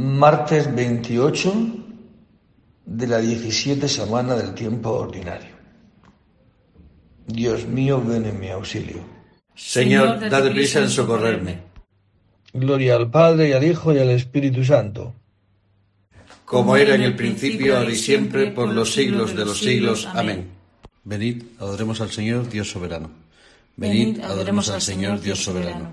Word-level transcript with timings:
Martes 0.00 0.74
28 0.74 1.52
de 2.86 3.06
la 3.06 3.18
17 3.18 3.86
semana 3.86 4.34
del 4.34 4.54
tiempo 4.54 4.92
ordinario. 4.92 5.54
Dios 7.26 7.66
mío, 7.66 8.02
ven 8.02 8.24
en 8.24 8.40
mi 8.40 8.48
auxilio. 8.48 9.04
Señor, 9.54 10.30
dad 10.30 10.50
prisa 10.52 10.80
en 10.80 10.88
socorrerme. 10.88 11.58
Gloria 12.54 12.96
al 12.96 13.10
Padre 13.10 13.50
y 13.50 13.52
al 13.52 13.62
Hijo 13.62 13.92
y 13.92 13.98
al 13.98 14.08
Espíritu 14.08 14.64
Santo. 14.64 15.12
Como 16.46 16.76
era 16.76 16.94
en 16.94 17.02
el 17.02 17.14
principio, 17.14 17.76
ahora 17.76 17.90
y 17.90 17.96
siempre, 17.96 18.50
por 18.50 18.70
los 18.70 18.94
siglos 18.94 19.36
de 19.36 19.44
los 19.44 19.58
siglos. 19.58 20.08
Amén. 20.14 20.48
Venid, 21.04 21.42
adoremos 21.58 22.00
al 22.00 22.10
Señor, 22.10 22.48
Dios 22.48 22.70
soberano. 22.70 23.10
Venid, 23.76 24.20
adoremos 24.20 24.70
al 24.70 24.80
Señor, 24.80 25.20
Dios 25.20 25.44
soberano. 25.44 25.92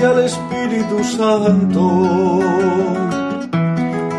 y 0.00 0.02
al 0.02 0.24
Espíritu 0.24 1.04
Santo, 1.04 1.80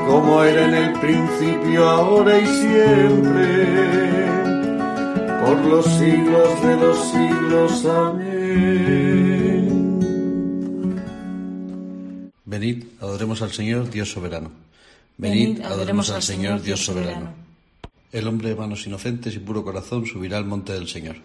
como 0.08 0.44
era 0.44 0.66
en 0.68 0.76
el 0.76 0.94
principio, 1.00 1.90
ahora 1.90 2.38
y 2.40 2.46
siempre 2.46 4.02
por 5.44 5.58
los 5.66 5.86
siglos 5.86 6.62
de 6.62 6.76
los 6.78 6.98
siglos. 7.12 7.86
Amén. 7.86 8.22
Venid, 12.46 12.84
adoremos 13.00 13.42
al 13.42 13.52
Señor, 13.52 13.90
Dios 13.90 14.12
soberano. 14.12 14.52
Venid, 15.18 15.62
adoremos 15.62 16.12
al 16.12 16.22
Señor, 16.22 16.62
Dios 16.62 16.86
soberano. 16.86 17.34
El 18.12 18.28
hombre 18.28 18.50
de 18.50 18.56
manos 18.56 18.86
inocentes 18.86 19.36
y 19.36 19.40
puro 19.40 19.64
corazón 19.64 20.06
subirá 20.06 20.38
al 20.38 20.46
monte 20.46 20.74
del 20.74 20.88
Señor. 20.88 21.16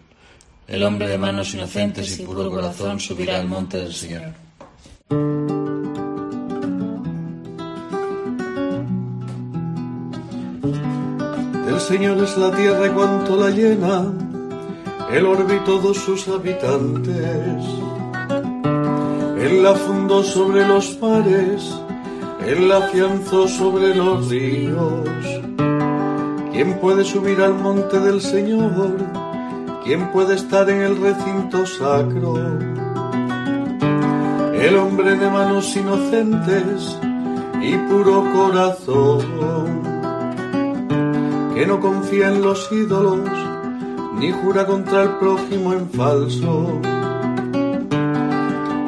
El 0.66 0.83
hombre 0.83 1.09
de 1.09 1.19
manos 1.19 1.53
inocentes 1.53 2.19
y 2.19 2.22
puro 2.22 2.50
corazón 2.50 3.00
subirá 3.00 3.39
al 3.39 3.49
monte 3.49 3.77
del 3.78 3.93
Señor. 3.93 4.46
Señor 11.89 12.19
es 12.19 12.37
la 12.37 12.51
tierra 12.51 12.89
y 12.89 12.91
cuanto 12.91 13.37
la 13.37 13.49
llena, 13.49 14.07
el 15.13 15.25
orbe 15.25 15.61
todos 15.65 15.97
sus 15.97 16.27
habitantes. 16.27 17.63
Él 19.39 19.63
la 19.63 19.73
fundó 19.75 20.25
sobre 20.25 20.67
los 20.67 20.99
mares, 21.01 21.73
Él 22.45 22.69
la 22.69 22.79
afianzó 22.79 23.47
sobre 23.47 23.95
los 23.95 24.29
ríos. 24.29 25.09
¿Quién 26.53 26.77
puede 26.81 27.05
subir 27.05 27.41
al 27.41 27.55
monte 27.55 28.01
del 28.01 28.21
Señor? 28.21 28.97
¿Quién 29.85 30.11
puede 30.11 30.35
estar 30.35 30.69
en 30.69 30.81
el 30.81 31.01
recinto 31.01 31.65
sacro? 31.67 32.35
El 34.61 34.77
hombre 34.77 35.17
de 35.17 35.31
manos 35.31 35.77
inocentes 35.77 36.99
y 37.63 37.77
puro 37.89 38.25
corazón 38.35 39.56
que 41.56 41.67
no 41.67 41.81
confía 41.81 42.28
en 42.28 42.43
los 42.43 42.71
ídolos, 42.71 43.31
ni 44.19 44.31
jura 44.31 44.67
contra 44.67 45.05
el 45.05 45.09
prójimo 45.12 45.72
en 45.72 45.89
falso. 45.89 46.83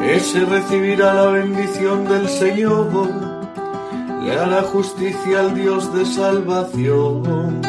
Ese 0.04 0.44
recibirá 0.44 1.14
la 1.14 1.26
bendición 1.28 2.06
del 2.06 2.28
Señor, 2.28 2.90
le 4.22 4.38
hará 4.38 4.60
justicia 4.64 5.40
al 5.40 5.54
Dios 5.54 5.94
de 5.94 6.04
salvación. 6.04 7.62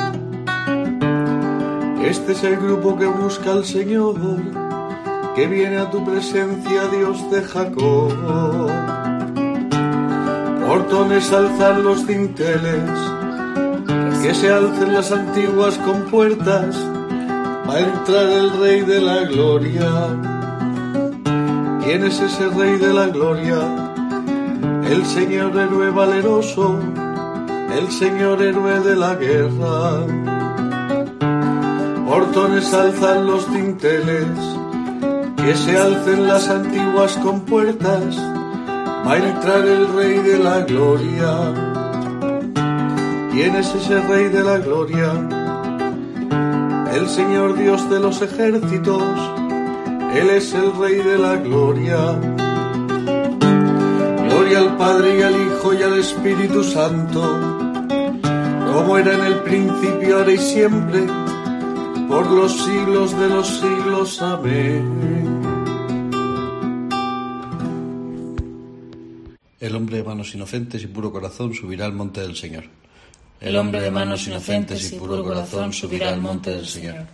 Este 2.04 2.34
es 2.34 2.44
el 2.44 2.58
grupo 2.58 2.98
que 2.98 3.06
busca 3.06 3.54
al 3.54 3.64
Señor, 3.64 4.18
que 5.34 5.48
viene 5.48 5.78
a 5.78 5.90
tu 5.90 6.04
presencia, 6.04 6.90
Dios 6.90 7.32
de 7.32 7.42
Jacob. 7.42 8.12
Portones 10.68 11.32
alzar 11.32 11.78
los 11.78 12.06
dinteles, 12.06 13.19
que 14.22 14.34
se 14.36 14.52
alcen 14.52 14.94
las 14.94 15.12
antiguas 15.12 15.78
compuertas, 15.78 16.76
va 17.68 17.76
a 17.76 17.80
entrar 17.80 18.28
el 18.30 18.52
Rey 18.60 18.82
de 18.82 19.00
la 19.00 19.24
Gloria. 19.24 19.92
¿Quién 21.84 22.04
es 22.04 22.20
ese 22.20 22.50
Rey 22.50 22.78
de 22.78 22.94
la 22.94 23.08
Gloria? 23.08 23.60
El 24.90 25.06
Señor 25.06 25.58
héroe 25.58 25.90
valeroso, 25.92 26.80
el 27.78 27.90
Señor 27.92 28.42
héroe 28.42 28.80
de 28.82 28.96
la 28.96 29.16
guerra. 29.16 30.06
Portones 32.06 32.74
alzan 32.74 33.26
los 33.26 33.46
tinteles, 33.48 34.28
que 35.38 35.56
se 35.56 35.78
alcen 35.78 36.28
las 36.28 36.50
antiguas 36.50 37.18
compuertas, 37.18 38.18
va 39.08 39.14
a 39.14 39.18
entrar 39.18 39.66
el 39.66 39.88
Rey 39.94 40.18
de 40.18 40.40
la 40.40 40.62
Gloria. 40.62 41.69
¿Quién 43.40 43.56
es 43.56 43.74
ese 43.74 44.02
Rey 44.02 44.28
de 44.28 44.44
la 44.44 44.58
Gloria? 44.58 45.14
El 46.94 47.08
Señor 47.08 47.58
Dios 47.58 47.90
de 47.90 48.02
los 48.02 48.22
ejércitos, 48.22 49.02
Él 50.14 50.30
es 50.32 50.54
el 50.54 50.76
Rey 50.78 50.96
de 50.96 51.18
la 51.18 51.38
Gloria. 51.38 52.20
Gloria 54.28 54.60
al 54.60 54.76
Padre 54.76 55.20
y 55.20 55.22
al 55.22 55.36
Hijo 55.36 55.74
y 55.74 55.82
al 55.82 56.00
Espíritu 56.00 56.66
Santo, 56.66 57.22
como 58.74 58.98
era 58.98 59.14
en 59.14 59.24
el 59.24 59.36
principio, 59.44 60.18
ahora 60.18 60.34
y 60.34 60.38
siempre, 60.38 61.08
por 62.10 62.30
los 62.30 62.52
siglos 62.62 63.18
de 63.18 63.30
los 63.30 63.48
siglos. 63.48 64.22
Amén. 64.22 65.40
El 69.62 69.76
hombre 69.78 69.96
de 69.96 70.04
manos 70.04 70.36
inocentes 70.36 70.84
y 70.84 70.88
puro 70.88 71.14
corazón 71.14 71.54
subirá 71.54 71.86
al 71.86 71.94
monte 71.94 72.20
del 72.20 72.36
Señor. 72.36 72.66
El 73.42 73.56
hombre 73.56 73.82
de 73.82 73.90
manos 73.90 74.28
inocentes 74.28 74.92
y 74.92 74.96
puro 74.98 75.24
corazón 75.24 75.72
subirá 75.72 76.10
al 76.10 76.20
monte 76.20 76.52
del 76.52 76.68
Señor. 76.68 77.08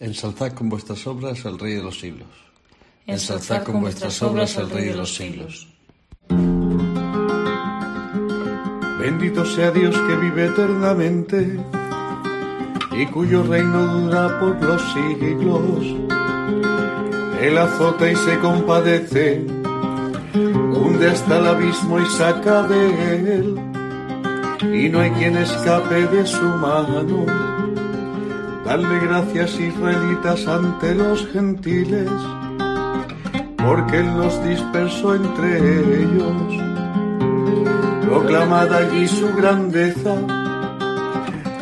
Ensalzad 0.00 0.52
con 0.52 0.68
vuestras 0.68 1.06
obras 1.06 1.46
al 1.46 1.58
Rey 1.58 1.74
de 1.74 1.82
los 1.82 2.00
siglos. 2.00 2.28
Ensalzad 3.06 3.62
con 3.62 3.80
vuestras 3.80 4.20
obras 4.22 4.56
al 4.56 4.70
Rey 4.70 4.86
de 4.86 4.94
los 4.94 5.14
siglos. 5.14 5.68
Bendito 8.98 9.44
sea 9.46 9.70
Dios 9.70 9.96
que 9.96 10.16
vive 10.16 10.46
eternamente 10.46 11.58
y 12.92 13.06
cuyo 13.06 13.42
reino 13.42 13.86
dura 13.86 14.38
por 14.40 14.62
los 14.62 14.82
siglos. 14.92 16.10
Él 17.40 17.56
azota 17.56 18.10
y 18.10 18.16
se 18.16 18.38
compadece, 18.40 19.46
hunde 20.34 21.10
hasta 21.10 21.38
el 21.38 21.46
abismo 21.46 21.98
y 21.98 22.06
saca 22.06 22.64
de 22.64 23.14
él, 23.14 23.58
y 24.62 24.88
no 24.88 25.00
hay 25.00 25.10
quien 25.12 25.36
escape 25.36 26.06
de 26.06 26.26
su 26.26 26.44
mano. 26.44 27.26
Dale 28.64 29.00
gracias 29.00 29.58
israelitas 29.58 30.46
ante 30.46 30.94
los 30.94 31.26
gentiles, 31.28 32.10
porque 33.56 33.98
Él 33.98 34.16
los 34.16 34.44
dispersó 34.44 35.14
entre 35.14 35.58
ellos 36.02 36.70
proclamad 38.10 38.72
allí 38.74 39.06
su 39.06 39.32
grandeza, 39.34 40.14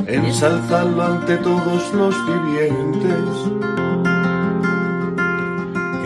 ensalzadlo 0.07 1.03
ante 1.03 1.37
todos 1.37 1.93
los 1.93 2.15
vivientes. 2.27 3.29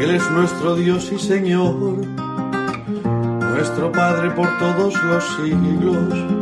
Él 0.00 0.10
es 0.10 0.30
nuestro 0.32 0.74
Dios 0.74 1.12
y 1.12 1.18
Señor, 1.20 1.96
nuestro 3.54 3.92
Padre 3.92 4.32
por 4.32 4.48
todos 4.58 5.00
los 5.04 5.24
siglos. 5.36 6.41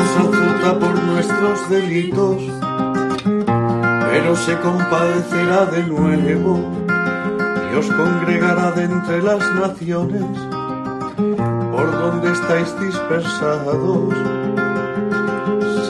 Nos 0.00 0.16
azota 0.16 0.78
por 0.78 1.02
nuestros 1.02 1.68
delitos, 1.68 2.42
pero 4.10 4.34
se 4.34 4.58
compadecerá 4.60 5.66
de 5.66 5.82
nuevo 5.82 6.58
y 7.70 7.76
os 7.76 7.86
congregará 7.86 8.70
de 8.70 8.84
entre 8.84 9.22
las 9.22 9.40
naciones 9.56 10.24
por 11.70 11.92
donde 11.92 12.32
estáis 12.32 12.74
dispersados. 12.80 14.14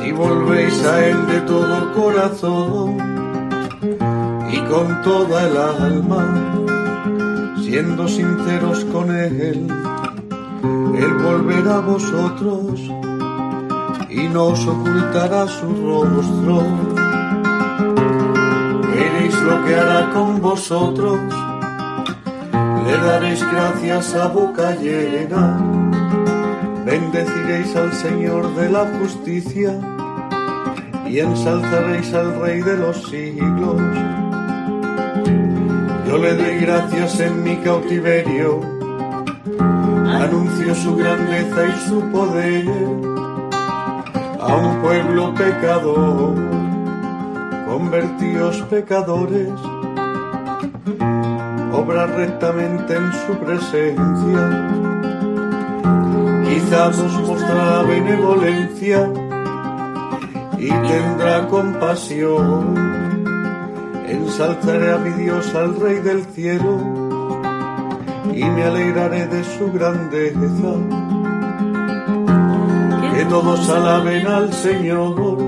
Si 0.01 0.11
volvéis 0.11 0.85
a 0.85 1.07
Él 1.07 1.27
de 1.29 1.41
todo 1.43 1.93
corazón 1.93 2.97
y 4.51 4.59
con 4.62 5.03
toda 5.03 5.47
el 5.47 5.57
alma, 5.57 6.25
siendo 7.62 8.09
sinceros 8.09 8.85
con 8.87 9.15
Él, 9.15 9.69
Él 10.97 11.15
volverá 11.23 11.77
a 11.77 11.81
vosotros 11.81 12.91
y 14.21 14.29
no 14.29 14.47
os 14.49 14.67
ocultará 14.67 15.47
su 15.47 15.67
rostro. 15.87 16.63
Veréis 18.95 19.35
lo 19.43 19.65
que 19.65 19.75
hará 19.75 20.11
con 20.11 20.41
vosotros. 20.41 21.21
Le 22.87 22.97
daréis 22.97 23.43
gracias 23.53 24.15
a 24.15 24.29
boca 24.29 24.75
llena, 24.77 25.59
bendeciréis 26.85 27.75
al 27.77 27.93
Señor 27.93 28.55
de 28.55 28.69
la 28.69 28.85
justicia. 28.99 29.79
Y 31.07 31.19
ensalzaréis 31.19 32.13
al 32.15 32.41
Rey 32.41 32.61
de 32.61 32.77
los 32.77 32.97
siglos. 33.09 33.81
Yo 36.07 36.19
le 36.19 36.35
doy 36.35 36.59
gracias 36.61 37.21
en 37.21 37.43
mi 37.43 37.57
cautiverio, 37.59 38.61
anuncio 40.07 40.75
su 40.75 40.97
grandeza 40.97 41.67
y 41.67 41.89
su 41.89 42.01
poder 42.11 43.10
a 44.50 44.56
un 44.56 44.82
pueblo 44.82 45.35
pecador, 45.35 46.35
convertíos 47.67 48.62
pecadores 48.70 49.50
obra 51.73 52.06
rectamente 52.06 52.94
en 52.94 53.12
su 53.12 53.35
presencia. 53.38 54.43
Quizás 56.44 56.99
nos 56.99 57.29
mostrará 57.29 57.82
benevolencia 57.82 59.11
y 60.58 60.69
tendrá 60.69 61.47
compasión. 61.49 62.75
Ensalzaré 64.08 64.93
a 64.93 64.99
mi 64.99 65.11
Dios, 65.23 65.55
al 65.55 65.81
Rey 65.81 66.00
del 66.00 66.25
cielo, 66.26 66.79
y 68.35 68.44
me 68.44 68.64
alegraré 68.64 69.26
de 69.26 69.44
su 69.44 69.70
grandeza. 69.73 71.00
Todos 73.31 73.69
alaben 73.71 74.27
al 74.27 74.53
Señor 74.53 75.38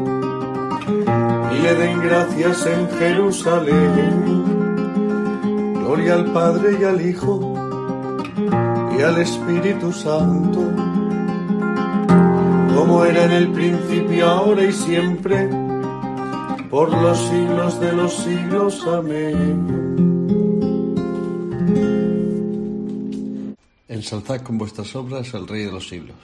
y 1.52 1.62
le 1.62 1.74
den 1.74 2.00
gracias 2.00 2.66
en 2.66 2.88
Jerusalén 2.98 4.62
Gloria 5.92 6.14
al 6.14 6.32
Padre 6.32 6.78
y 6.80 6.84
al 6.84 7.04
Hijo 7.04 7.54
y 8.96 9.02
al 9.02 9.18
Espíritu 9.18 9.92
Santo, 9.92 10.60
como 12.74 13.04
era 13.04 13.24
en 13.24 13.32
el 13.32 13.52
principio, 13.52 14.26
ahora 14.26 14.64
y 14.64 14.72
siempre, 14.72 15.50
por 16.70 16.88
los 16.90 17.18
siglos 17.18 17.80
de 17.80 17.92
los 17.92 18.14
siglos. 18.14 18.86
Amén. 18.86 19.82
Ensalzad 23.88 24.40
con 24.42 24.56
vuestras 24.56 24.94
obras 24.96 25.34
al 25.34 25.46
Rey 25.48 25.64
de 25.64 25.72
los 25.72 25.88
siglos. 25.88 26.16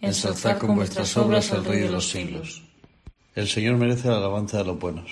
Ensalzad 0.00 0.58
con 0.58 0.76
vuestras 0.76 1.16
obras 1.16 1.52
al 1.52 1.64
Rey 1.64 1.80
de 1.80 1.90
los 1.90 2.08
siglos. 2.08 2.62
El 3.34 3.48
Señor 3.48 3.76
merece 3.76 4.08
la 4.08 4.16
alabanza 4.16 4.58
de 4.58 4.64
los 4.64 4.78
buenos. 4.78 5.10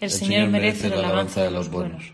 El 0.00 0.10
Señor 0.10 0.48
merece 0.48 0.88
la 0.88 0.98
alabanza 0.98 1.42
de 1.42 1.50
los 1.50 1.70
buenos. 1.70 2.12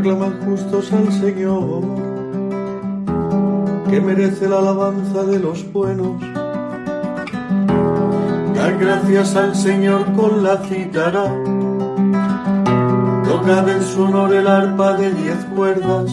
aclaman 0.00 0.40
justos 0.46 0.92
al 0.92 1.12
Señor, 1.12 1.82
que 3.90 4.00
merece 4.00 4.48
la 4.48 4.58
alabanza 4.58 5.24
de 5.24 5.38
los 5.38 5.70
buenos. 5.72 6.39
Gracias 8.80 9.36
al 9.36 9.54
Señor 9.54 10.10
con 10.14 10.42
la 10.42 10.56
cítara, 10.64 11.24
tocad 13.24 13.68
en 13.68 13.82
su 13.82 14.04
honor 14.04 14.32
el 14.34 14.46
arpa 14.46 14.94
de 14.94 15.12
diez 15.12 15.44
cuerdas, 15.54 16.10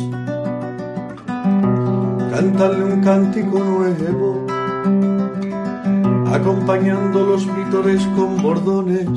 cantadle 2.30 2.84
un 2.84 3.02
cántico 3.02 3.60
nuevo, 3.60 4.46
acompañando 6.34 7.26
los 7.26 7.46
vítores 7.56 8.06
con 8.18 8.42
bordones. 8.42 9.08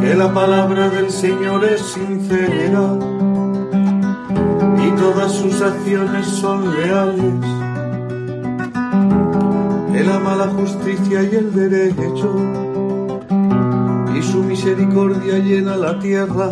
Que 0.00 0.14
la 0.16 0.34
palabra 0.34 0.88
del 0.88 1.10
Señor 1.10 1.64
es 1.64 1.80
sincera 1.80 2.98
y 4.84 4.90
todas 4.96 5.30
sus 5.30 5.62
acciones 5.62 6.26
son 6.26 6.74
leales. 6.76 7.57
Ama 10.14 10.36
la 10.36 10.48
justicia 10.48 11.22
y 11.22 11.34
el 11.34 11.52
derecho 11.54 12.34
y 14.16 14.22
su 14.22 14.42
misericordia 14.42 15.38
llena 15.38 15.76
la 15.76 15.98
tierra. 15.98 16.50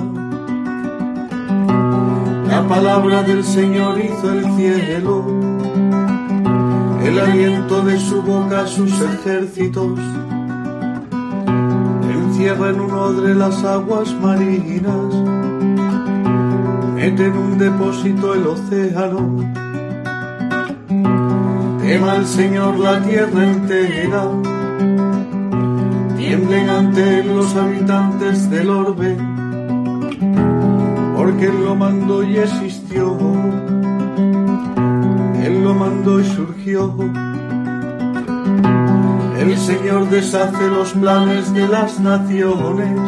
La 2.49 2.67
palabra 2.69 3.23
del 3.23 3.43
Señor 3.43 3.99
hizo 3.99 4.33
el 4.33 4.45
cielo, 4.57 5.25
el 7.03 7.19
aliento 7.19 7.83
de 7.83 7.99
su 7.99 8.23
boca 8.23 8.67
sus 8.67 8.93
ejércitos 9.01 9.99
encierra 12.37 12.69
en 12.69 12.81
un 12.81 12.93
odre 12.93 13.35
las 13.35 13.65
aguas 13.65 14.13
marinas, 14.21 15.15
mete 16.95 17.27
en 17.27 17.37
un 17.37 17.59
depósito 17.59 18.35
el 18.35 18.47
océano. 18.47 19.66
Tema 21.87 22.15
al 22.15 22.27
Señor 22.27 22.81
la 22.81 23.01
tierra 23.01 23.45
entera, 23.45 24.25
tiemblen 26.17 26.69
ante 26.69 27.23
los 27.23 27.55
habitantes 27.55 28.51
del 28.51 28.71
orbe, 28.71 29.17
porque 31.17 31.45
él 31.45 31.65
lo 31.65 31.77
mandó 31.77 32.25
y 32.25 32.39
existió, 32.39 33.17
él 35.45 35.63
lo 35.63 35.75
mandó 35.75 36.19
y 36.19 36.25
surgió. 36.25 36.93
El 39.39 39.57
Señor 39.57 40.11
deshace 40.11 40.67
los 40.67 40.93
planes 40.93 41.55
de 41.55 41.69
las 41.69 42.01
naciones, 42.01 43.01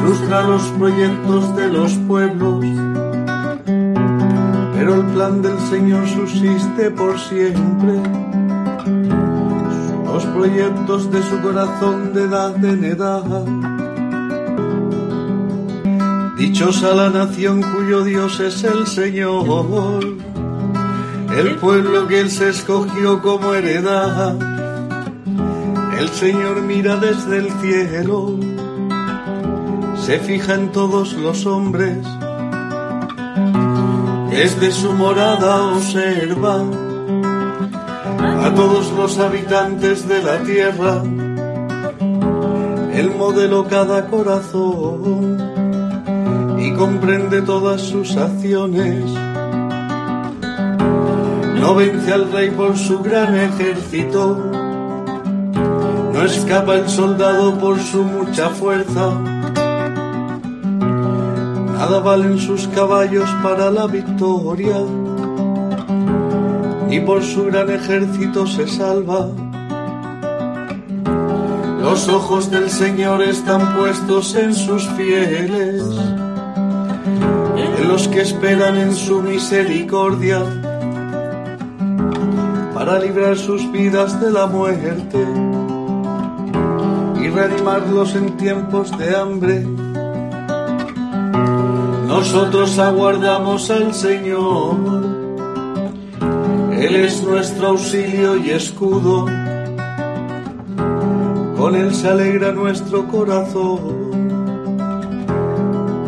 frustra 0.00 0.44
los 0.44 0.62
proyectos 0.78 1.56
de 1.56 1.66
los 1.66 1.94
pueblos, 2.06 2.64
pero 4.76 4.96
el 4.96 5.06
plan 5.06 5.40
del 5.40 5.58
Señor 5.70 6.06
subsiste 6.06 6.90
por 6.90 7.18
siempre. 7.18 7.94
Los 10.04 10.24
proyectos 10.26 11.10
de 11.10 11.22
su 11.22 11.40
corazón 11.40 12.12
de 12.12 12.24
edad 12.24 12.62
en 12.62 12.84
edad. 12.84 13.44
Dichosa 16.36 16.94
la 16.94 17.08
nación 17.08 17.62
cuyo 17.62 18.04
Dios 18.04 18.38
es 18.40 18.62
el 18.64 18.86
Señor, 18.86 20.04
el 21.34 21.54
pueblo 21.56 22.06
que 22.06 22.20
Él 22.20 22.30
se 22.30 22.50
escogió 22.50 23.22
como 23.22 23.54
heredad. 23.54 24.36
El 25.98 26.08
Señor 26.10 26.60
mira 26.60 26.96
desde 26.96 27.38
el 27.38 27.50
cielo, 27.62 28.38
se 30.04 30.18
fija 30.18 30.54
en 30.54 30.70
todos 30.72 31.14
los 31.14 31.46
hombres, 31.46 32.06
desde 34.36 34.70
su 34.70 34.92
morada 34.92 35.72
observa 35.72 36.62
a 38.44 38.54
todos 38.54 38.92
los 38.92 39.18
habitantes 39.18 40.06
de 40.06 40.22
la 40.22 40.38
tierra. 40.40 41.02
Él 42.92 43.12
modelo 43.16 43.66
cada 43.66 44.06
corazón 44.08 45.38
y 46.58 46.70
comprende 46.74 47.40
todas 47.40 47.80
sus 47.80 48.14
acciones. 48.18 49.10
No 51.58 51.74
vence 51.74 52.12
al 52.12 52.30
rey 52.30 52.50
por 52.50 52.76
su 52.76 52.98
gran 52.98 53.34
ejército, 53.34 54.36
no 56.12 56.22
escapa 56.22 56.74
el 56.74 56.90
soldado 56.90 57.58
por 57.58 57.80
su 57.80 58.02
mucha 58.04 58.50
fuerza. 58.50 59.35
Nada 61.88 62.00
valen 62.00 62.36
sus 62.36 62.66
caballos 62.66 63.30
para 63.44 63.70
la 63.70 63.86
victoria 63.86 64.74
y 66.90 66.98
por 66.98 67.22
su 67.22 67.44
gran 67.44 67.70
ejército 67.70 68.44
se 68.44 68.66
salva. 68.66 69.28
Los 71.80 72.08
ojos 72.08 72.50
del 72.50 72.70
Señor 72.70 73.22
están 73.22 73.76
puestos 73.76 74.34
en 74.34 74.52
sus 74.52 74.84
fieles, 74.96 75.80
en 77.54 77.88
los 77.88 78.08
que 78.08 78.22
esperan 78.22 78.78
en 78.78 78.92
su 78.92 79.22
misericordia, 79.22 80.42
para 82.74 82.98
librar 82.98 83.36
sus 83.36 83.70
vidas 83.70 84.20
de 84.20 84.32
la 84.32 84.48
muerte 84.48 85.24
y 87.22 87.28
reanimarlos 87.28 88.16
en 88.16 88.36
tiempos 88.38 88.90
de 88.98 89.14
hambre. 89.14 89.85
Nosotros 92.16 92.78
aguardamos 92.78 93.70
al 93.70 93.92
Señor 93.94 95.06
él 96.78 96.94
es 96.94 97.22
nuestro 97.22 97.68
auxilio 97.68 98.36
y 98.36 98.50
escudo, 98.50 99.24
con 101.56 101.74
Él 101.74 101.94
se 101.94 102.08
alegra 102.08 102.52
nuestro 102.52 103.08
corazón, 103.08 104.12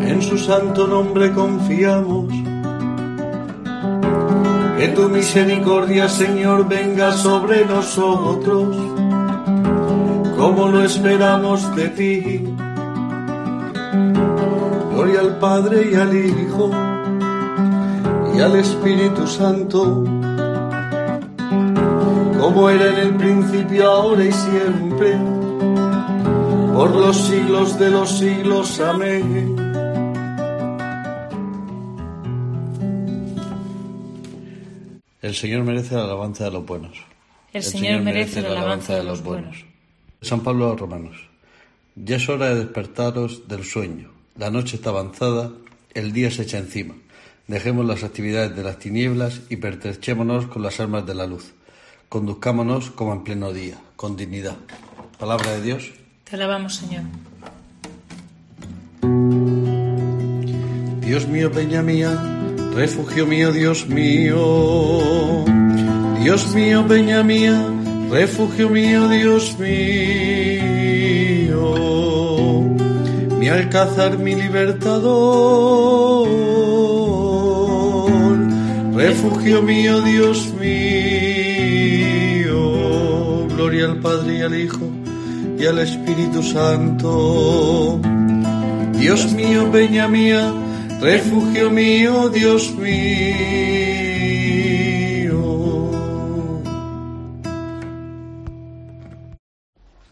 en 0.03 0.21
su 0.21 0.37
santo 0.37 0.87
nombre 0.87 1.33
confiamos. 1.33 2.27
Que 4.79 4.89
tu 4.95 5.09
misericordia, 5.09 6.09
Señor, 6.09 6.69
venga 6.69 7.13
sobre 7.13 7.65
nosotros, 7.65 8.77
como 10.37 10.69
lo 10.69 10.85
esperamos 10.85 11.75
de 11.75 11.89
ti. 11.89 12.48
Gloria 15.09 15.21
al 15.21 15.39
Padre 15.39 15.91
y 15.91 15.95
al 15.95 16.15
Hijo 16.15 16.71
y 18.35 18.41
al 18.41 18.57
Espíritu 18.57 19.27
Santo 19.27 20.05
como 22.39 22.69
era 22.69 22.91
en 22.91 22.99
el 22.99 23.17
principio, 23.17 23.91
ahora 23.91 24.25
y 24.25 24.33
siempre, 24.33 25.17
por 26.75 26.95
los 26.95 27.17
siglos 27.17 27.79
de 27.79 27.91
los 27.91 28.19
siglos. 28.19 28.81
Amén. 28.81 29.57
El 35.23 35.35
Señor 35.35 35.65
merece 35.65 35.95
la 35.95 36.05
alabanza 36.05 36.45
de 36.45 36.51
los 36.51 36.67
buenos. 36.67 36.99
El, 37.55 37.63
Señor, 37.63 38.03
merece 38.03 38.43
la 38.43 38.51
alabanza 38.51 38.95
de 38.95 39.05
los 39.05 39.23
buenos. 39.23 39.65
San 40.21 40.41
Pablo 40.41 40.67
a 40.67 40.69
los 40.71 40.81
Romanos. 40.81 41.17
Ya 41.97 42.17
es 42.17 42.29
hora 42.29 42.51
de 42.51 42.57
despertaros 42.57 43.49
del 43.49 43.65
sueño. 43.65 44.18
La 44.39 44.51
noche 44.51 44.77
está 44.77 44.91
avanzada, 44.91 45.51
el 45.95 46.13
día 46.13 46.31
se 46.31 46.43
echa 46.43 46.59
encima. 46.59 46.95
Dejemos 47.49 47.85
las 47.85 48.05
actividades 48.05 48.55
de 48.55 48.63
las 48.63 48.79
tinieblas 48.79 49.41
y 49.49 49.57
pertrechémonos 49.57 50.47
con 50.47 50.63
las 50.63 50.79
armas 50.79 51.05
de 51.07 51.17
la 51.17 51.27
luz. 51.27 51.55
Conduzcámonos 52.09 52.93
como 52.93 53.13
en 53.15 53.25
pleno 53.25 53.53
día, 53.53 53.79
con 53.97 54.17
dignidad. 54.17 54.57
Palabra 55.19 55.51
de 55.57 55.63
Dios. 55.63 55.91
Te 56.23 56.37
alabamos, 56.37 56.77
Señor. 56.77 57.03
Dios 61.01 61.27
mío, 61.27 61.51
peña 61.51 61.83
mía, 61.83 62.13
refugio 62.75 63.27
mío, 63.27 63.51
Dios 63.51 63.89
mío. 63.89 65.45
Dios 66.23 66.55
mío, 66.55 66.87
peña 66.87 67.25
mía, 67.25 67.61
refugio 68.09 68.69
mío, 68.71 69.09
Dios 69.09 69.59
mío. 69.59 70.58
Mi 73.49 73.55
alcázar, 73.55 74.19
mi 74.19 74.35
libertador. 74.35 76.29
Refugio 78.95 79.63
mío, 79.63 80.03
Dios 80.03 80.53
mío 80.61 80.99
gloria 83.49 83.87
al 83.87 83.97
Padre 84.01 84.37
y 84.37 84.43
al 84.43 84.55
Hijo 84.55 84.91
y 85.59 85.65
al 85.65 85.79
Espíritu 85.79 86.43
Santo. 86.43 87.99
Dios 88.93 89.33
mío, 89.33 89.73
peña 89.73 90.09
mía, 90.09 90.53
refugio 91.01 91.71
mío, 91.71 92.29
Dios 92.29 92.75
mío. 92.75 92.99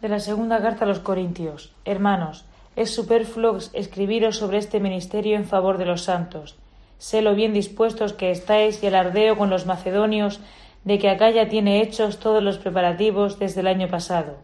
De 0.00 0.09
la 0.09 0.21
segunda 0.21 0.62
carta 0.62 0.87
a 0.87 0.88
los 0.88 1.00
Corintios. 1.00 1.75
Hermanos, 1.85 2.45
es 2.76 2.95
superfluo 2.95 3.59
escribiros 3.73 4.37
sobre 4.37 4.59
este 4.59 4.80
ministerio 4.80 5.37
en 5.37 5.47
favor 5.47 5.78
de 5.78 5.87
los 5.87 6.02
santos. 6.02 6.56
Sé 6.99 7.23
lo 7.23 7.35
bien 7.35 7.52
dispuestos 7.52 8.12
que 8.12 8.30
estáis 8.30 8.83
y 8.83 8.87
alardeo 8.87 9.37
con 9.37 9.50
los 9.50 9.66
macedonios 9.66 10.40
de 10.85 10.99
que 10.99 11.11
acá 11.11 11.30
ya 11.30 11.49
tiene 11.49 11.83
hechos 11.83 12.18
todos 12.18 12.42
los 12.42 12.59
preparativos 12.59 13.38
desde 13.38 13.61
el 13.61 13.66
año 13.66 13.88
pasado. 13.88 14.37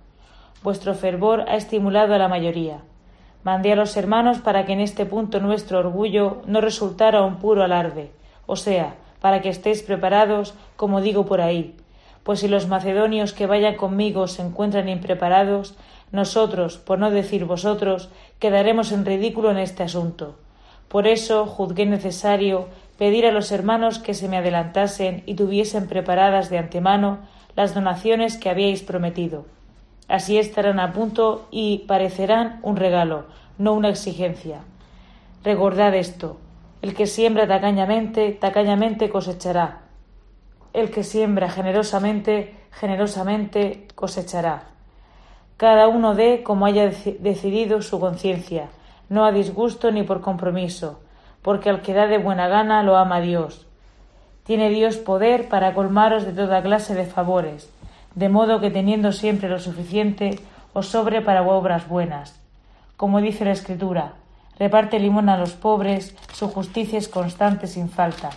Vuestro 0.62 0.94
fervor 0.94 1.44
ha 1.48 1.56
estimulado 1.56 2.14
a 2.14 2.18
la 2.18 2.28
mayoría. 2.28 2.80
Mandé 3.44 3.72
a 3.72 3.76
los 3.76 3.96
hermanos 3.96 4.38
para 4.38 4.64
que 4.64 4.72
en 4.72 4.80
este 4.80 5.04
punto 5.04 5.40
nuestro 5.40 5.78
orgullo 5.78 6.42
no 6.46 6.60
resultara 6.60 7.22
un 7.22 7.36
puro 7.36 7.62
alarde, 7.62 8.12
o 8.46 8.56
sea, 8.56 8.94
para 9.20 9.40
que 9.40 9.48
estéis 9.48 9.82
preparados, 9.82 10.54
como 10.76 11.00
digo 11.00 11.26
por 11.26 11.40
ahí, 11.40 11.76
pues 12.22 12.40
si 12.40 12.48
los 12.48 12.68
macedonios 12.68 13.32
que 13.32 13.46
vayan 13.46 13.76
conmigo 13.76 14.28
se 14.28 14.42
encuentran 14.42 14.88
impreparados, 14.88 15.74
nosotros, 16.12 16.76
por 16.76 16.98
no 16.98 17.10
decir 17.10 17.46
vosotros, 17.46 18.10
quedaremos 18.38 18.92
en 18.92 19.04
ridículo 19.04 19.50
en 19.50 19.58
este 19.58 19.82
asunto. 19.82 20.36
Por 20.88 21.06
eso 21.06 21.46
juzgué 21.46 21.86
necesario 21.86 22.68
pedir 22.98 23.26
a 23.26 23.32
los 23.32 23.50
hermanos 23.50 23.98
que 23.98 24.12
se 24.12 24.28
me 24.28 24.36
adelantasen 24.36 25.22
y 25.24 25.34
tuviesen 25.34 25.88
preparadas 25.88 26.50
de 26.50 26.58
antemano 26.58 27.20
las 27.56 27.74
donaciones 27.74 28.36
que 28.36 28.50
habíais 28.50 28.82
prometido. 28.82 29.46
Así 30.06 30.38
estarán 30.38 30.78
a 30.78 30.92
punto 30.92 31.48
y 31.50 31.78
parecerán 31.88 32.60
un 32.62 32.76
regalo, 32.76 33.24
no 33.56 33.72
una 33.72 33.88
exigencia. 33.88 34.60
Recordad 35.42 35.94
esto, 35.94 36.36
el 36.82 36.94
que 36.94 37.06
siembra 37.06 37.48
tacañamente, 37.48 38.32
tacañamente 38.32 39.08
cosechará. 39.08 39.82
El 40.74 40.90
que 40.90 41.04
siembra 41.04 41.48
generosamente, 41.48 42.54
generosamente 42.70 43.88
cosechará. 43.94 44.71
Cada 45.62 45.86
uno 45.86 46.16
dé 46.16 46.42
como 46.42 46.66
haya 46.66 46.90
decidido 47.20 47.82
su 47.82 48.00
conciencia, 48.00 48.66
no 49.08 49.24
a 49.24 49.30
disgusto 49.30 49.92
ni 49.92 50.02
por 50.02 50.20
compromiso, 50.20 50.98
porque 51.40 51.70
al 51.70 51.82
que 51.82 51.94
da 51.94 52.08
de 52.08 52.18
buena 52.18 52.48
gana 52.48 52.82
lo 52.82 52.96
ama 52.96 53.20
Dios. 53.20 53.64
Tiene 54.42 54.70
Dios 54.70 54.96
poder 54.96 55.48
para 55.48 55.72
colmaros 55.72 56.24
de 56.24 56.32
toda 56.32 56.64
clase 56.64 56.96
de 56.96 57.04
favores, 57.04 57.70
de 58.16 58.28
modo 58.28 58.58
que 58.58 58.72
teniendo 58.72 59.12
siempre 59.12 59.48
lo 59.48 59.60
suficiente, 59.60 60.40
os 60.72 60.88
sobre 60.88 61.20
para 61.20 61.42
obras 61.42 61.86
buenas. 61.86 62.42
Como 62.96 63.20
dice 63.20 63.44
la 63.44 63.52
Escritura, 63.52 64.14
reparte 64.58 64.98
limón 64.98 65.28
a 65.28 65.38
los 65.38 65.52
pobres, 65.52 66.16
su 66.32 66.48
justicia 66.48 66.98
es 66.98 67.06
constante 67.06 67.68
sin 67.68 67.88
falta. 67.88 68.30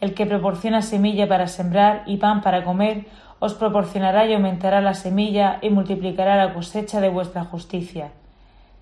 El 0.00 0.14
que 0.14 0.24
proporciona 0.24 0.80
semilla 0.80 1.28
para 1.28 1.48
sembrar 1.48 2.04
y 2.06 2.16
pan 2.16 2.40
para 2.40 2.64
comer, 2.64 3.04
os 3.40 3.54
proporcionará 3.54 4.26
y 4.26 4.34
aumentará 4.34 4.80
la 4.80 4.94
semilla 4.94 5.58
y 5.62 5.70
multiplicará 5.70 6.36
la 6.36 6.54
cosecha 6.54 7.00
de 7.00 7.08
vuestra 7.08 7.44
justicia. 7.44 8.10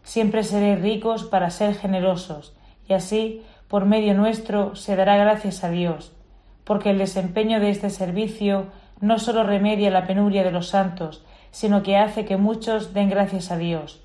Siempre 0.03 0.45
seréis 0.45 0.81
ricos 0.81 1.25
para 1.25 1.51
ser 1.51 1.75
generosos, 1.75 2.57
y 2.89 2.95
así, 2.95 3.43
por 3.69 3.85
medio 3.85 4.15
nuestro, 4.15 4.77
se 4.77 4.97
dará 4.97 5.17
gracias 5.17 5.65
a 5.65 5.71
Dios, 5.71 6.13
porque 6.65 6.91
el 6.91 6.99
desempeño 6.99 7.61
de 7.61 7.71
este 7.71 7.91
servicio 7.91 8.67
no 9.01 9.19
sólo 9.19 9.43
remedia 9.43 9.91
la 9.91 10.07
penuria 10.07 10.43
de 10.45 10.53
los 10.53 10.69
santos, 10.69 11.25
sino 11.51 11.83
que 11.83 11.97
hace 11.97 12.25
que 12.25 12.37
muchos 12.37 12.95
den 12.95 13.11
gracias 13.11 13.51
a 13.51 13.57
Dios. 13.57 14.03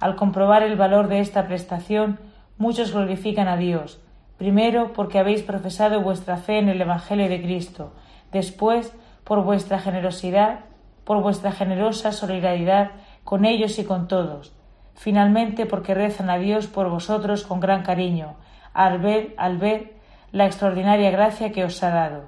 Al 0.00 0.16
comprobar 0.16 0.62
el 0.62 0.76
valor 0.76 1.08
de 1.08 1.20
esta 1.20 1.46
prestación, 1.46 2.18
muchos 2.58 2.92
glorifican 2.92 3.48
a 3.48 3.56
Dios, 3.56 4.00
primero 4.38 4.92
porque 4.94 5.18
habéis 5.18 5.42
profesado 5.42 6.00
vuestra 6.00 6.38
fe 6.38 6.58
en 6.58 6.68
el 6.68 6.80
Evangelio 6.80 7.28
de 7.28 7.42
Cristo, 7.42 7.92
después 8.32 8.94
por 9.24 9.42
vuestra 9.42 9.78
generosidad, 9.78 10.60
por 11.04 11.22
vuestra 11.22 11.52
generosa 11.52 12.12
solidaridad 12.12 12.92
con 13.24 13.44
ellos 13.44 13.78
y 13.78 13.84
con 13.84 14.08
todos, 14.08 14.52
finalmente 14.94 15.66
porque 15.66 15.94
rezan 15.94 16.30
a 16.30 16.38
Dios 16.38 16.66
por 16.66 16.88
vosotros 16.88 17.44
con 17.44 17.60
gran 17.60 17.82
cariño, 17.82 18.34
al 18.72 18.98
ver, 18.98 19.34
al 19.36 19.58
ver 19.58 19.94
la 20.32 20.46
extraordinaria 20.46 21.10
gracia 21.10 21.52
que 21.52 21.64
os 21.64 21.82
ha 21.82 21.90
dado. 21.90 22.24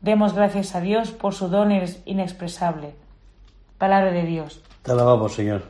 Demos 0.00 0.34
gracias 0.34 0.74
a 0.74 0.80
Dios 0.80 1.10
por 1.10 1.34
su 1.34 1.48
don 1.48 1.70
inexpresable. 2.04 2.94
Palabra 3.78 4.10
de 4.10 4.24
Dios. 4.24 4.62
Te 4.82 4.92
alabamos, 4.92 5.34
Señor. 5.34 5.62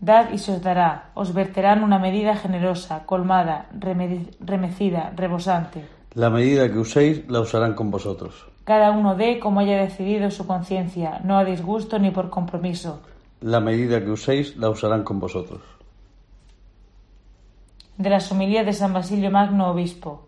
Dad 0.00 0.30
y 0.32 0.38
se 0.38 0.52
os 0.52 0.62
dará, 0.62 1.10
os 1.14 1.32
verterán 1.32 1.82
una 1.82 1.98
medida 1.98 2.36
generosa, 2.36 3.06
colmada, 3.06 3.66
remecida, 3.72 5.12
rebosante. 5.16 5.86
La 6.14 6.30
medida 6.30 6.70
que 6.70 6.78
uséis 6.78 7.28
la 7.28 7.40
usarán 7.40 7.74
con 7.74 7.90
vosotros. 7.90 8.46
Cada 8.64 8.92
uno 8.92 9.14
dé 9.14 9.38
como 9.38 9.60
haya 9.60 9.76
decidido 9.76 10.30
su 10.30 10.46
conciencia, 10.46 11.20
no 11.24 11.36
a 11.36 11.44
disgusto 11.44 11.98
ni 11.98 12.10
por 12.10 12.30
compromiso. 12.30 13.00
La 13.40 13.60
medida 13.60 14.02
que 14.02 14.10
uséis 14.10 14.56
la 14.56 14.70
usarán 14.70 15.02
con 15.02 15.20
vosotros. 15.20 15.60
De 17.98 18.10
la 18.10 18.22
homilía 18.30 18.64
de 18.64 18.72
San 18.72 18.92
Basilio 18.92 19.30
Magno, 19.30 19.70
obispo. 19.70 20.26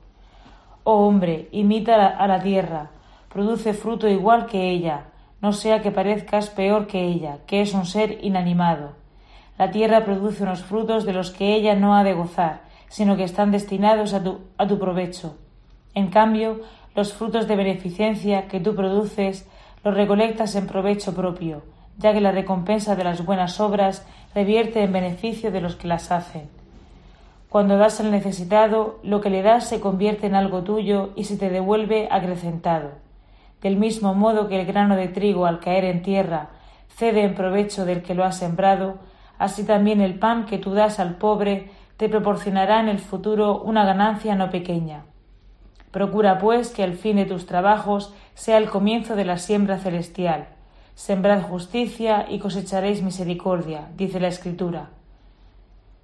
Oh 0.85 1.07
hombre, 1.07 1.49
imita 1.53 2.07
a 2.09 2.27
la 2.27 2.43
tierra, 2.43 2.91
produce 3.29 3.73
fruto 3.73 4.09
igual 4.09 4.47
que 4.47 4.71
ella, 4.71 5.07
no 5.41 5.53
sea 5.53 5.83
que 5.83 5.91
parezcas 5.91 6.51
peor 6.51 6.87
que 6.87 7.05
ella, 7.05 7.39
que 7.47 7.61
es 7.63 7.75
un 7.75 7.87
ser 7.87 8.25
inanimado 8.25 9.07
la 9.59 9.71
tierra 9.71 10.05
produce 10.05 10.43
unos 10.43 10.63
frutos 10.63 11.07
de 11.07 11.15
los 11.15 11.31
que 11.31 11.55
ella 11.55 11.75
no 11.75 11.97
ha 11.97 12.05
de 12.05 12.13
gozar, 12.13 12.61
sino 12.89 13.17
que 13.17 13.25
están 13.25 13.51
destinados 13.51 14.13
a 14.13 14.23
tu, 14.23 14.41
a 14.59 14.67
tu 14.67 14.79
provecho. 14.79 15.37
En 15.97 16.09
cambio, 16.09 16.61
los 16.95 17.15
frutos 17.15 17.49
de 17.49 17.57
beneficencia 17.57 18.49
que 18.49 18.61
tú 18.61 18.75
produces 18.75 19.49
los 19.83 19.95
recolectas 19.95 20.55
en 20.55 20.67
provecho 20.67 21.15
propio, 21.15 21.63
ya 21.97 22.13
que 22.13 22.21
la 22.21 22.33
recompensa 22.33 22.97
de 22.97 23.03
las 23.03 23.25
buenas 23.25 23.61
obras 23.61 24.07
revierte 24.35 24.83
en 24.83 24.93
beneficio 24.93 25.51
de 25.51 25.63
los 25.63 25.75
que 25.77 25.89
las 25.89 26.13
hacen. 26.13 26.51
Cuando 27.49 27.79
das 27.79 27.99
al 28.01 28.11
necesitado, 28.11 29.01
lo 29.03 29.23
que 29.23 29.31
le 29.31 29.41
das 29.41 29.71
se 29.71 29.81
convierte 29.81 30.27
en 30.27 30.35
algo 30.35 30.65
tuyo 30.65 31.15
y 31.17 31.25
se 31.25 31.39
te 31.39 31.49
devuelve 31.49 32.09
acrecentado. 32.11 32.91
Del 33.63 33.77
mismo 33.77 34.15
modo 34.15 34.49
que 34.49 34.61
el 34.61 34.67
grano 34.67 34.97
de 34.97 35.09
trigo 35.09 35.47
al 35.47 35.61
caer 35.61 35.87
en 35.87 36.03
tierra 36.03 36.51
cede 36.89 37.23
en 37.23 37.35
provecho 37.35 37.87
del 37.87 38.03
que 38.03 38.15
lo 38.15 38.25
ha 38.25 38.33
sembrado, 38.33 38.99
así 39.39 39.65
también 39.65 40.03
el 40.03 40.19
pan 40.19 40.45
que 40.45 40.59
tú 40.59 40.75
das 40.75 41.01
al 41.01 41.17
pobre 41.17 41.71
te 41.97 42.11
proporcionará 42.11 42.81
en 42.81 42.89
el 42.89 42.99
futuro 42.99 43.63
una 43.63 43.87
ganancia 43.87 44.35
no 44.35 44.51
pequeña. 44.51 45.05
Procura, 45.97 46.37
pues, 46.37 46.69
que 46.69 46.85
el 46.85 46.93
fin 46.93 47.17
de 47.17 47.25
tus 47.25 47.47
trabajos 47.47 48.13
sea 48.35 48.59
el 48.59 48.69
comienzo 48.69 49.17
de 49.17 49.25
la 49.25 49.39
siembra 49.39 49.79
celestial. 49.79 50.49
Sembrad 50.95 51.41
justicia 51.41 52.27
y 52.29 52.39
cosecharéis 52.39 53.01
misericordia, 53.01 53.89
dice 53.97 54.21
la 54.21 54.29
Escritura. 54.29 54.91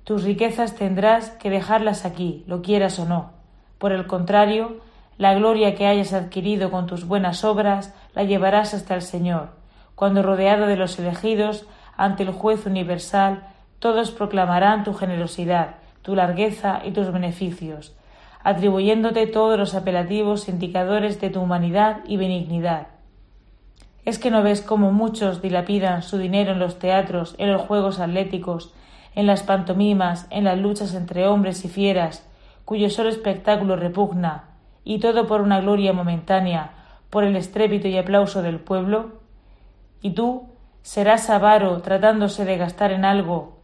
Tus 0.05 0.25
riquezas 0.25 0.77
tendrás 0.77 1.29
que 1.33 1.51
dejarlas 1.51 2.07
aquí, 2.07 2.43
lo 2.47 2.63
quieras 2.63 2.99
o 3.01 3.05
no. 3.05 3.33
Por 3.77 3.93
el 3.93 4.07
contrario, 4.07 4.79
la 5.19 5.35
gloria 5.35 5.75
que 5.75 5.87
hayas 5.87 6.15
adquirido 6.15 6.71
con 6.71 6.87
tus 6.87 7.07
buenas 7.07 7.45
obras 7.45 7.93
la 8.15 8.25
llevarás 8.25 8.73
hasta 8.73 8.95
el 8.95 9.03
Señor, 9.03 9.51
cuando 9.95 10.23
rodeado 10.23 10.69
de 10.69 10.77
los 10.77 10.99
elegidos 10.99 11.67
ante 11.99 12.23
el 12.23 12.31
juez 12.31 12.65
universal, 12.65 13.47
todos 13.79 14.11
proclamarán 14.11 14.85
tu 14.85 14.95
generosidad, 14.95 15.75
tu 16.00 16.15
largueza 16.15 16.81
y 16.83 16.93
tus 16.93 17.13
beneficios, 17.13 17.95
atribuyéndote 18.45 19.26
todos 19.26 19.59
los 19.59 19.75
apelativos 19.75 20.49
indicadores 20.49 21.21
de 21.21 21.31
tu 21.31 21.41
humanidad 21.41 21.99
y 22.07 22.17
benignidad. 22.17 22.89
¿Es 24.05 24.19
que 24.19 24.31
no 24.31 24.43
ves 24.43 24.63
cómo 24.63 24.91
muchos 24.91 25.43
dilapidan 25.43 26.02
su 26.02 26.19
dinero 26.19 26.52
en 26.52 26.59
los 26.59 26.78
teatros, 26.78 27.37
en 27.39 27.52
los 27.52 27.63
juegos 27.63 28.00
atléticos, 28.00 28.75
en 29.15 29.26
las 29.26 29.43
pantomimas, 29.43 30.26
en 30.31 30.45
las 30.45 30.59
luchas 30.59 30.95
entre 30.95 31.26
hombres 31.26 31.65
y 31.65 31.69
fieras, 31.69 32.28
cuyo 32.65 32.91
solo 32.91 33.11
espectáculo 33.11 33.76
repugna, 33.76 34.49
y 34.85 34.99
todo 34.99 35.28
por 35.28 35.41
una 35.41 35.61
gloria 35.61 35.93
momentánea, 35.93 36.73
por 37.11 37.23
el 37.23 37.37
estrépito 37.37 37.87
y 37.87 37.97
aplauso 37.97 38.43
del 38.43 38.59
pueblo? 38.59 39.21
Y 40.00 40.11
tú, 40.11 40.49
serás 40.83 41.31
avaro 41.31 41.81
tratándose 41.83 42.45
de 42.45 42.57
gastar 42.57 42.91
en 42.91 43.05
algo 43.05 43.59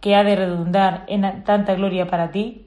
que 0.00 0.14
ha 0.14 0.22
de 0.22 0.36
redundar 0.36 1.04
en 1.08 1.42
tanta 1.44 1.74
gloria 1.74 2.08
para 2.08 2.30
ti? 2.30 2.61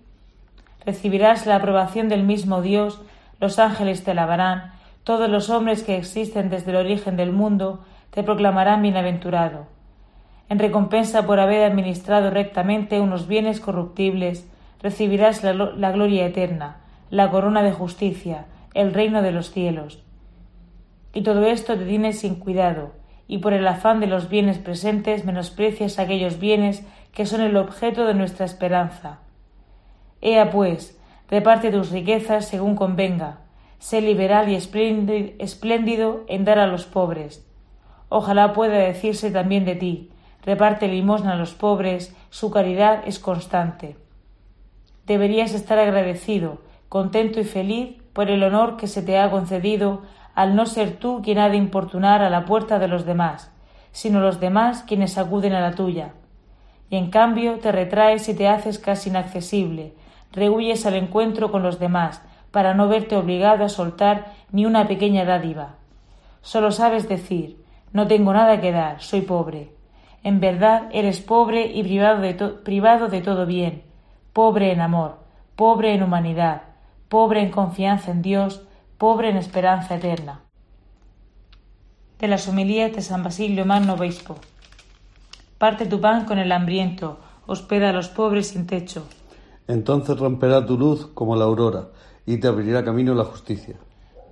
Recibirás 0.85 1.45
la 1.45 1.55
aprobación 1.55 2.09
del 2.09 2.23
mismo 2.23 2.61
Dios, 2.61 3.01
los 3.39 3.59
ángeles 3.59 4.03
te 4.03 4.11
alabarán, 4.11 4.73
todos 5.03 5.29
los 5.29 5.49
hombres 5.49 5.83
que 5.83 5.97
existen 5.97 6.49
desde 6.49 6.71
el 6.71 6.77
origen 6.77 7.15
del 7.15 7.31
mundo 7.31 7.83
te 8.11 8.23
proclamarán 8.23 8.81
bienaventurado. 8.81 9.67
En 10.47 10.59
recompensa 10.59 11.25
por 11.25 11.39
haber 11.39 11.63
administrado 11.63 12.29
rectamente 12.29 13.01
unos 13.01 13.27
bienes 13.27 13.59
corruptibles, 13.59 14.47
recibirás 14.81 15.43
la, 15.43 15.91
gloria 15.91 16.25
eterna, 16.25 16.77
la 17.09 17.31
corona 17.31 17.63
de 17.63 17.71
justicia, 17.71 18.45
el 18.73 18.93
reino 18.93 19.21
de 19.21 19.31
los 19.31 19.51
cielos. 19.51 20.03
Y 21.13 21.23
todo 21.23 21.45
esto 21.45 21.77
te 21.77 21.85
tienes 21.85 22.19
sin 22.19 22.35
cuidado, 22.35 22.93
y 23.27 23.39
por 23.39 23.53
el 23.53 23.67
afán 23.67 23.99
de 23.99 24.07
los 24.07 24.29
bienes 24.29 24.59
presentes 24.59 25.25
menosprecias 25.25 25.97
aquellos 25.97 26.39
bienes 26.39 26.85
que 27.13 27.25
son 27.25 27.41
el 27.41 27.57
objeto 27.57 28.05
de 28.05 28.13
nuestra 28.13 28.45
esperanza. 28.45 29.19
Ea 30.25 30.49
pues, 30.49 30.99
reparte 31.29 31.69
tus 31.69 31.91
riquezas 31.91 32.47
según 32.47 32.75
convenga, 32.75 33.41
sé 33.77 34.01
liberal 34.01 34.49
y 34.49 34.55
espléndido 34.55 36.23
en 36.27 36.45
dar 36.45 36.57
a 36.57 36.65
los 36.65 36.85
pobres. 36.87 37.47
Ojalá 38.09 38.51
pueda 38.51 38.79
decirse 38.79 39.29
también 39.29 39.65
de 39.65 39.75
ti, 39.75 40.09
reparte 40.43 40.87
limosna 40.87 41.33
a 41.33 41.35
los 41.35 41.53
pobres, 41.53 42.15
su 42.31 42.49
caridad 42.49 43.03
es 43.05 43.19
constante. 43.19 43.97
Deberías 45.05 45.53
estar 45.53 45.77
agradecido, 45.77 46.57
contento 46.89 47.39
y 47.39 47.43
feliz 47.43 47.95
por 48.11 48.31
el 48.31 48.41
honor 48.41 48.77
que 48.77 48.87
se 48.87 49.03
te 49.03 49.19
ha 49.19 49.29
concedido 49.29 50.01
al 50.33 50.55
no 50.55 50.65
ser 50.65 50.97
tú 50.97 51.21
quien 51.23 51.37
ha 51.37 51.49
de 51.49 51.57
importunar 51.57 52.23
a 52.23 52.31
la 52.31 52.45
puerta 52.45 52.79
de 52.79 52.87
los 52.87 53.05
demás, 53.05 53.51
sino 53.91 54.21
los 54.21 54.39
demás 54.39 54.81
quienes 54.87 55.19
acuden 55.19 55.53
a 55.53 55.61
la 55.61 55.75
tuya. 55.75 56.13
Y 56.89 56.95
en 56.95 57.11
cambio 57.11 57.59
te 57.59 57.71
retraes 57.71 58.27
y 58.27 58.33
te 58.33 58.47
haces 58.47 58.79
casi 58.79 59.11
inaccesible, 59.11 59.93
rehuyes 60.35 60.85
al 60.85 60.95
encuentro 60.95 61.51
con 61.51 61.63
los 61.63 61.79
demás, 61.79 62.21
para 62.51 62.73
no 62.73 62.87
verte 62.87 63.15
obligado 63.15 63.65
a 63.65 63.69
soltar 63.69 64.33
ni 64.51 64.65
una 64.65 64.87
pequeña 64.87 65.25
dádiva. 65.25 65.75
Solo 66.41 66.71
sabes 66.71 67.09
decir 67.09 67.65
no 67.95 68.07
tengo 68.07 68.33
nada 68.33 68.59
que 68.59 68.73
dar, 68.73 69.01
soy 69.01 69.21
pobre. 69.21 69.71
En 70.21 70.41
verdad 70.41 70.89
eres 70.91 71.21
pobre 71.21 71.65
y 71.67 71.81
privado 71.81 72.19
de, 72.19 72.33
privado 72.33 73.07
de 73.07 73.21
todo 73.21 73.45
bien, 73.45 73.83
pobre 74.33 74.73
en 74.73 74.81
amor, 74.81 75.19
pobre 75.55 75.93
en 75.93 76.03
humanidad, 76.03 76.63
pobre 77.07 77.41
en 77.41 77.51
confianza 77.51 78.11
en 78.11 78.21
Dios, 78.21 78.63
pobre 78.97 79.29
en 79.29 79.37
esperanza 79.37 79.95
eterna. 79.95 80.41
De 82.19 82.27
las 82.27 82.49
homilías 82.49 82.91
de 82.93 83.01
San 83.01 83.23
Basilio 83.23 83.65
Magno 83.65 83.93
Obispo. 83.93 84.35
Parte 85.57 85.85
tu 85.85 86.01
pan 86.01 86.25
con 86.25 86.37
el 86.37 86.51
hambriento, 86.51 87.21
hospeda 87.47 87.91
a 87.91 87.93
los 87.93 88.09
pobres 88.09 88.49
sin 88.49 88.67
techo. 88.67 89.07
Entonces 89.67 90.17
romperá 90.17 90.65
tu 90.65 90.77
luz 90.77 91.07
como 91.13 91.35
la 91.35 91.45
aurora, 91.45 91.89
y 92.25 92.37
te 92.37 92.47
abrirá 92.47 92.83
camino 92.83 93.13
la 93.15 93.23
justicia. 93.23 93.75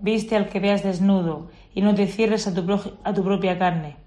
Viste 0.01 0.35
al 0.35 0.49
que 0.49 0.59
veas 0.59 0.83
desnudo, 0.83 1.49
y 1.73 1.81
no 1.81 1.95
te 1.95 2.07
cierres 2.07 2.47
a 2.47 2.53
tu, 2.53 2.65
a 3.03 3.13
tu 3.13 3.23
propia 3.23 3.57
carne. 3.57 3.97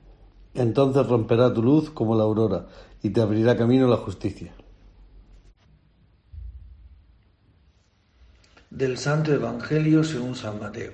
Entonces 0.54 1.06
romperá 1.06 1.52
tu 1.52 1.62
luz 1.62 1.90
como 1.90 2.14
la 2.14 2.24
aurora, 2.24 2.66
y 3.02 3.10
te 3.10 3.20
abrirá 3.20 3.56
camino 3.56 3.88
la 3.88 3.96
justicia. 3.96 4.52
Del 8.70 8.98
Santo 8.98 9.32
Evangelio 9.32 10.04
según 10.04 10.34
San 10.34 10.60
Mateo. 10.60 10.92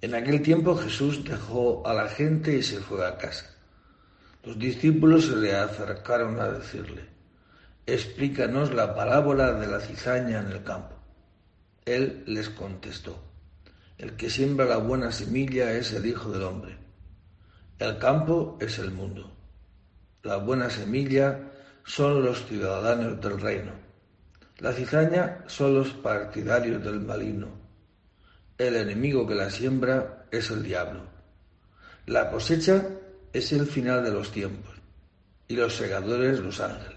En 0.00 0.14
aquel 0.14 0.42
tiempo 0.42 0.76
Jesús 0.76 1.24
dejó 1.24 1.86
a 1.86 1.94
la 1.94 2.08
gente 2.08 2.56
y 2.56 2.62
se 2.62 2.80
fue 2.80 3.06
a 3.06 3.16
casa. 3.16 3.46
Los 4.44 4.58
discípulos 4.58 5.26
se 5.26 5.36
le 5.36 5.54
acercaron 5.54 6.38
a 6.38 6.48
decirle, 6.48 7.15
explícanos 7.86 8.74
la 8.74 8.94
parábola 8.94 9.52
de 9.52 9.66
la 9.66 9.80
cizaña 9.80 10.40
en 10.40 10.52
el 10.52 10.62
campo. 10.62 10.96
Él 11.84 12.24
les 12.26 12.50
contestó, 12.50 13.22
el 13.98 14.16
que 14.16 14.28
siembra 14.28 14.66
la 14.66 14.78
buena 14.78 15.12
semilla 15.12 15.72
es 15.72 15.92
el 15.92 16.06
Hijo 16.06 16.30
del 16.30 16.42
Hombre. 16.42 16.76
El 17.78 17.98
campo 17.98 18.58
es 18.60 18.78
el 18.78 18.90
mundo. 18.90 19.32
La 20.22 20.36
buena 20.36 20.68
semilla 20.68 21.52
son 21.84 22.24
los 22.24 22.44
ciudadanos 22.46 23.20
del 23.20 23.40
reino 23.40 23.86
la 24.58 24.72
cizaña 24.72 25.44
son 25.46 25.74
los 25.74 25.90
partidarios 25.90 26.82
del 26.82 27.00
maligno. 27.00 27.48
El 28.56 28.76
enemigo 28.76 29.26
que 29.26 29.34
la 29.34 29.50
siembra 29.50 30.26
es 30.30 30.50
el 30.50 30.62
diablo. 30.62 31.02
La 32.06 32.30
cosecha 32.30 32.82
es 33.34 33.52
el 33.52 33.66
final 33.66 34.02
de 34.02 34.12
los 34.12 34.32
tiempos 34.32 34.74
y 35.46 35.56
los 35.56 35.76
segadores 35.76 36.40
los 36.40 36.58
ángeles. 36.60 36.95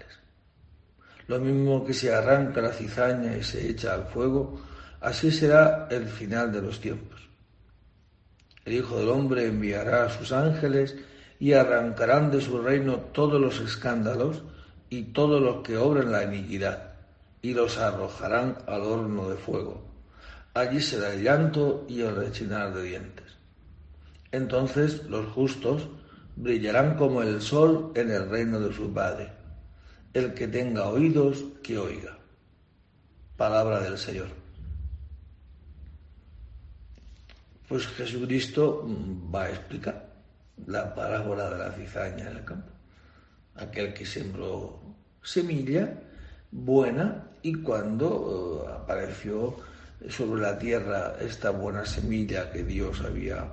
Lo 1.30 1.38
mismo 1.38 1.84
que 1.84 1.94
se 1.94 2.12
arranca 2.12 2.60
la 2.60 2.72
cizaña 2.72 3.36
y 3.36 3.44
se 3.44 3.70
echa 3.70 3.94
al 3.94 4.06
fuego, 4.06 4.60
así 5.00 5.30
será 5.30 5.86
el 5.88 6.08
final 6.08 6.50
de 6.50 6.60
los 6.60 6.80
tiempos. 6.80 7.20
El 8.64 8.72
Hijo 8.72 8.98
del 8.98 9.10
Hombre 9.10 9.46
enviará 9.46 10.06
a 10.06 10.10
sus 10.10 10.32
ángeles 10.32 10.96
y 11.38 11.52
arrancarán 11.52 12.32
de 12.32 12.40
su 12.40 12.60
reino 12.60 12.96
todos 13.12 13.40
los 13.40 13.60
escándalos 13.60 14.42
y 14.88 15.12
todos 15.12 15.40
los 15.40 15.62
que 15.62 15.76
obren 15.76 16.10
la 16.10 16.24
iniquidad, 16.24 16.94
y 17.42 17.54
los 17.54 17.78
arrojarán 17.78 18.58
al 18.66 18.80
horno 18.80 19.28
de 19.28 19.36
fuego. 19.36 19.84
Allí 20.54 20.80
será 20.80 21.14
el 21.14 21.22
llanto 21.22 21.86
y 21.88 22.00
el 22.00 22.16
rechinar 22.16 22.74
de 22.74 22.82
dientes. 22.82 23.36
Entonces 24.32 25.04
los 25.04 25.26
justos 25.28 25.86
brillarán 26.34 26.96
como 26.96 27.22
el 27.22 27.40
sol 27.40 27.92
en 27.94 28.10
el 28.10 28.28
reino 28.28 28.58
de 28.58 28.74
su 28.74 28.92
Padre. 28.92 29.39
El 30.12 30.34
que 30.34 30.48
tenga 30.48 30.88
oídos, 30.88 31.44
que 31.62 31.78
oiga. 31.78 32.18
Palabra 33.36 33.80
del 33.80 33.96
Señor. 33.96 34.28
Pues 37.68 37.86
Jesucristo 37.86 38.84
va 39.32 39.44
a 39.44 39.50
explicar 39.50 40.10
la 40.66 40.92
parábola 40.92 41.48
de 41.50 41.58
la 41.58 41.72
cizaña 41.72 42.28
en 42.28 42.36
el 42.38 42.44
campo. 42.44 42.72
Aquel 43.54 43.94
que 43.94 44.04
sembró 44.04 44.80
semilla 45.22 45.94
buena 46.50 47.28
y 47.42 47.54
cuando 47.54 48.66
eh, 48.66 48.72
apareció 48.74 49.56
sobre 50.08 50.42
la 50.42 50.58
tierra 50.58 51.14
esta 51.20 51.50
buena 51.50 51.84
semilla 51.86 52.50
que 52.50 52.64
Dios 52.64 53.00
había 53.02 53.44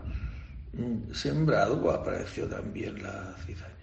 mm, 0.73 1.13
sembrado, 1.13 1.91
apareció 1.91 2.47
también 2.47 3.03
la 3.03 3.35
cizaña. 3.45 3.73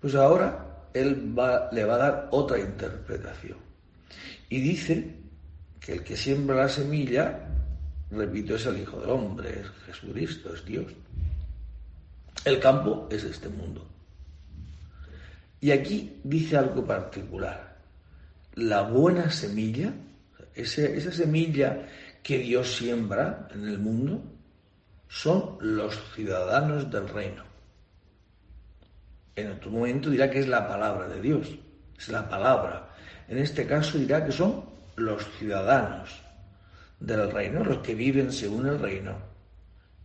Pues 0.00 0.14
ahora 0.14 0.67
él 0.94 1.34
le 1.72 1.84
va 1.84 1.94
a 1.94 1.98
dar 1.98 2.28
otra 2.30 2.58
interpretación. 2.58 3.58
Y 4.48 4.60
dice 4.60 5.14
que 5.80 5.94
el 5.94 6.02
que 6.02 6.16
siembra 6.16 6.56
la 6.56 6.68
semilla, 6.68 7.48
repito, 8.10 8.56
es 8.56 8.66
el 8.66 8.80
Hijo 8.80 9.00
del 9.00 9.10
Hombre, 9.10 9.60
es 9.60 9.68
Jesucristo, 9.86 10.54
es 10.54 10.64
Dios. 10.64 10.86
El 12.44 12.60
campo 12.60 13.08
es 13.10 13.24
este 13.24 13.48
mundo. 13.48 13.86
Y 15.60 15.70
aquí 15.70 16.20
dice 16.22 16.56
algo 16.56 16.84
particular. 16.84 17.76
La 18.54 18.82
buena 18.82 19.30
semilla, 19.30 19.92
esa 20.54 21.12
semilla 21.12 21.86
que 22.22 22.38
Dios 22.38 22.76
siembra 22.76 23.48
en 23.52 23.68
el 23.68 23.78
mundo, 23.78 24.22
son 25.08 25.56
los 25.60 25.98
ciudadanos 26.14 26.90
del 26.90 27.08
reino. 27.08 27.47
En 29.38 29.52
otro 29.52 29.70
momento 29.70 30.10
dirá 30.10 30.28
que 30.28 30.40
es 30.40 30.48
la 30.48 30.66
palabra 30.66 31.06
de 31.06 31.20
Dios, 31.22 31.48
es 31.96 32.08
la 32.08 32.28
palabra. 32.28 32.88
En 33.28 33.38
este 33.38 33.68
caso 33.68 33.96
dirá 33.96 34.24
que 34.26 34.32
son 34.32 34.64
los 34.96 35.24
ciudadanos 35.38 36.20
del 36.98 37.30
reino, 37.30 37.62
los 37.62 37.78
que 37.78 37.94
viven 37.94 38.32
según 38.32 38.66
el 38.66 38.80
reino. 38.80 39.16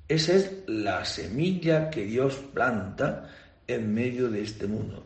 Esa 0.07 0.33
es 0.33 0.51
la 0.67 1.03
semilla 1.03 1.89
que 1.89 2.03
Dios 2.03 2.35
planta 2.53 3.27
en 3.65 3.91
medio 3.91 4.29
de 4.29 4.43
este 4.43 4.67
mundo. 4.67 5.03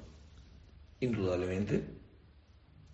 Indudablemente, 1.00 1.86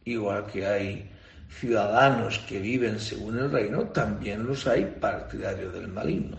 igual 0.05 0.45
que 0.45 0.67
hay 0.67 1.11
ciudadanos 1.49 2.37
que 2.47 2.59
viven 2.59 2.99
según 2.99 3.39
el 3.39 3.51
reino, 3.51 3.85
también 3.87 4.45
los 4.45 4.67
hay 4.67 4.85
partidarios 4.85 5.73
del 5.73 5.87
maligno. 5.87 6.37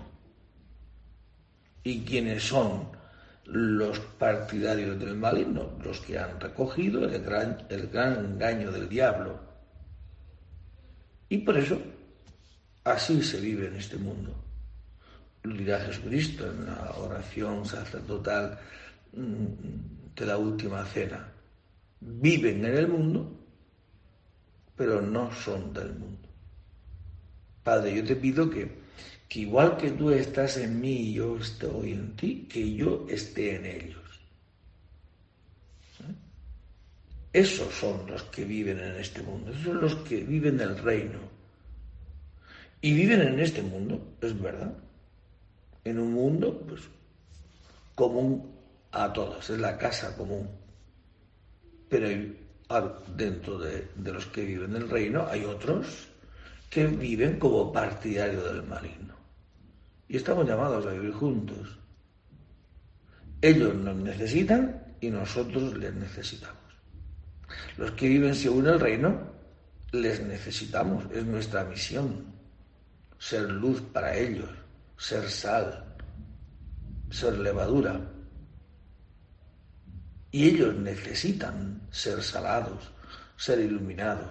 ¿Y 1.82 2.04
quiénes 2.04 2.44
son 2.44 2.93
los 3.44 3.98
partidarios 4.00 4.98
del 4.98 5.16
maligno? 5.16 5.78
Los 5.82 6.00
que 6.00 6.18
han 6.18 6.40
recogido 6.40 7.04
el 7.04 7.22
gran, 7.22 7.66
el 7.68 7.88
gran 7.88 8.24
engaño 8.24 8.70
del 8.70 8.88
diablo. 8.88 9.40
Y 11.28 11.38
por 11.38 11.56
eso, 11.56 11.80
así 12.84 13.22
se 13.22 13.40
vive 13.40 13.68
en 13.68 13.76
este 13.76 13.96
mundo 13.96 14.44
lo 15.44 15.54
dirá 15.54 15.78
Jesucristo 15.80 16.50
en 16.50 16.66
la 16.66 16.90
oración 16.96 17.64
sacerdotal 17.66 18.58
mm, 19.12 20.14
de 20.16 20.26
la 20.26 20.38
última 20.38 20.84
cena. 20.86 21.28
Viven 22.00 22.64
en 22.64 22.76
el 22.76 22.88
mundo, 22.88 23.30
pero 24.74 25.02
no 25.02 25.32
son 25.32 25.72
del 25.72 25.92
mundo. 25.92 26.28
Padre, 27.62 27.94
yo 27.94 28.04
te 28.04 28.16
pido 28.16 28.48
que, 28.48 28.83
que 29.34 29.40
igual 29.40 29.76
que 29.76 29.90
tú 29.90 30.10
estás 30.10 30.58
en 30.58 30.80
mí 30.80 30.92
y 30.92 31.14
yo 31.14 31.36
estoy 31.36 31.90
en 31.90 32.14
ti, 32.14 32.46
que 32.48 32.72
yo 32.72 33.04
esté 33.10 33.56
en 33.56 33.66
ellos. 33.66 34.20
Esos 37.32 37.74
son 37.74 38.06
los 38.06 38.22
que 38.22 38.44
viven 38.44 38.78
en 38.78 38.94
este 38.94 39.22
mundo, 39.22 39.50
esos 39.50 39.64
son 39.64 39.80
los 39.80 39.96
que 39.96 40.22
viven 40.22 40.60
el 40.60 40.78
reino. 40.78 41.18
Y 42.80 42.94
viven 42.94 43.22
en 43.22 43.40
este 43.40 43.60
mundo, 43.60 44.14
es 44.20 44.40
verdad, 44.40 44.72
en 45.82 45.98
un 45.98 46.12
mundo 46.12 46.64
pues, 46.68 46.82
común 47.96 48.54
a 48.92 49.12
todos, 49.12 49.50
es 49.50 49.58
la 49.58 49.76
casa 49.76 50.16
común. 50.16 50.48
Pero 51.88 52.08
dentro 53.16 53.58
de, 53.58 53.88
los 53.96 54.26
que 54.26 54.44
viven 54.44 54.76
en 54.76 54.82
el 54.82 54.88
reino 54.88 55.26
hay 55.26 55.44
otros 55.44 56.06
que 56.70 56.86
viven 56.86 57.40
como 57.40 57.72
partidarios 57.72 58.44
del 58.44 58.62
maligno. 58.62 59.13
Y 60.08 60.16
estamos 60.16 60.46
llamados 60.46 60.86
a 60.86 60.90
vivir 60.90 61.12
juntos. 61.12 61.78
Ellos 63.40 63.74
nos 63.74 63.96
necesitan 63.96 64.96
y 65.00 65.10
nosotros 65.10 65.76
les 65.76 65.94
necesitamos. 65.94 66.58
Los 67.76 67.90
que 67.92 68.08
viven 68.08 68.34
según 68.34 68.66
el 68.66 68.80
reino, 68.80 69.18
les 69.92 70.22
necesitamos, 70.22 71.04
es 71.12 71.24
nuestra 71.24 71.64
misión, 71.64 72.24
ser 73.18 73.50
luz 73.50 73.80
para 73.92 74.16
ellos 74.16 74.48
ser 74.96 75.28
sal, 75.28 75.84
ser 77.10 77.38
levadura. 77.38 78.00
Y 80.30 80.48
ellos 80.48 80.74
necesitan 80.76 81.80
ser 81.90 82.22
salados, 82.22 82.90
ser 83.36 83.60
iluminados. 83.60 84.30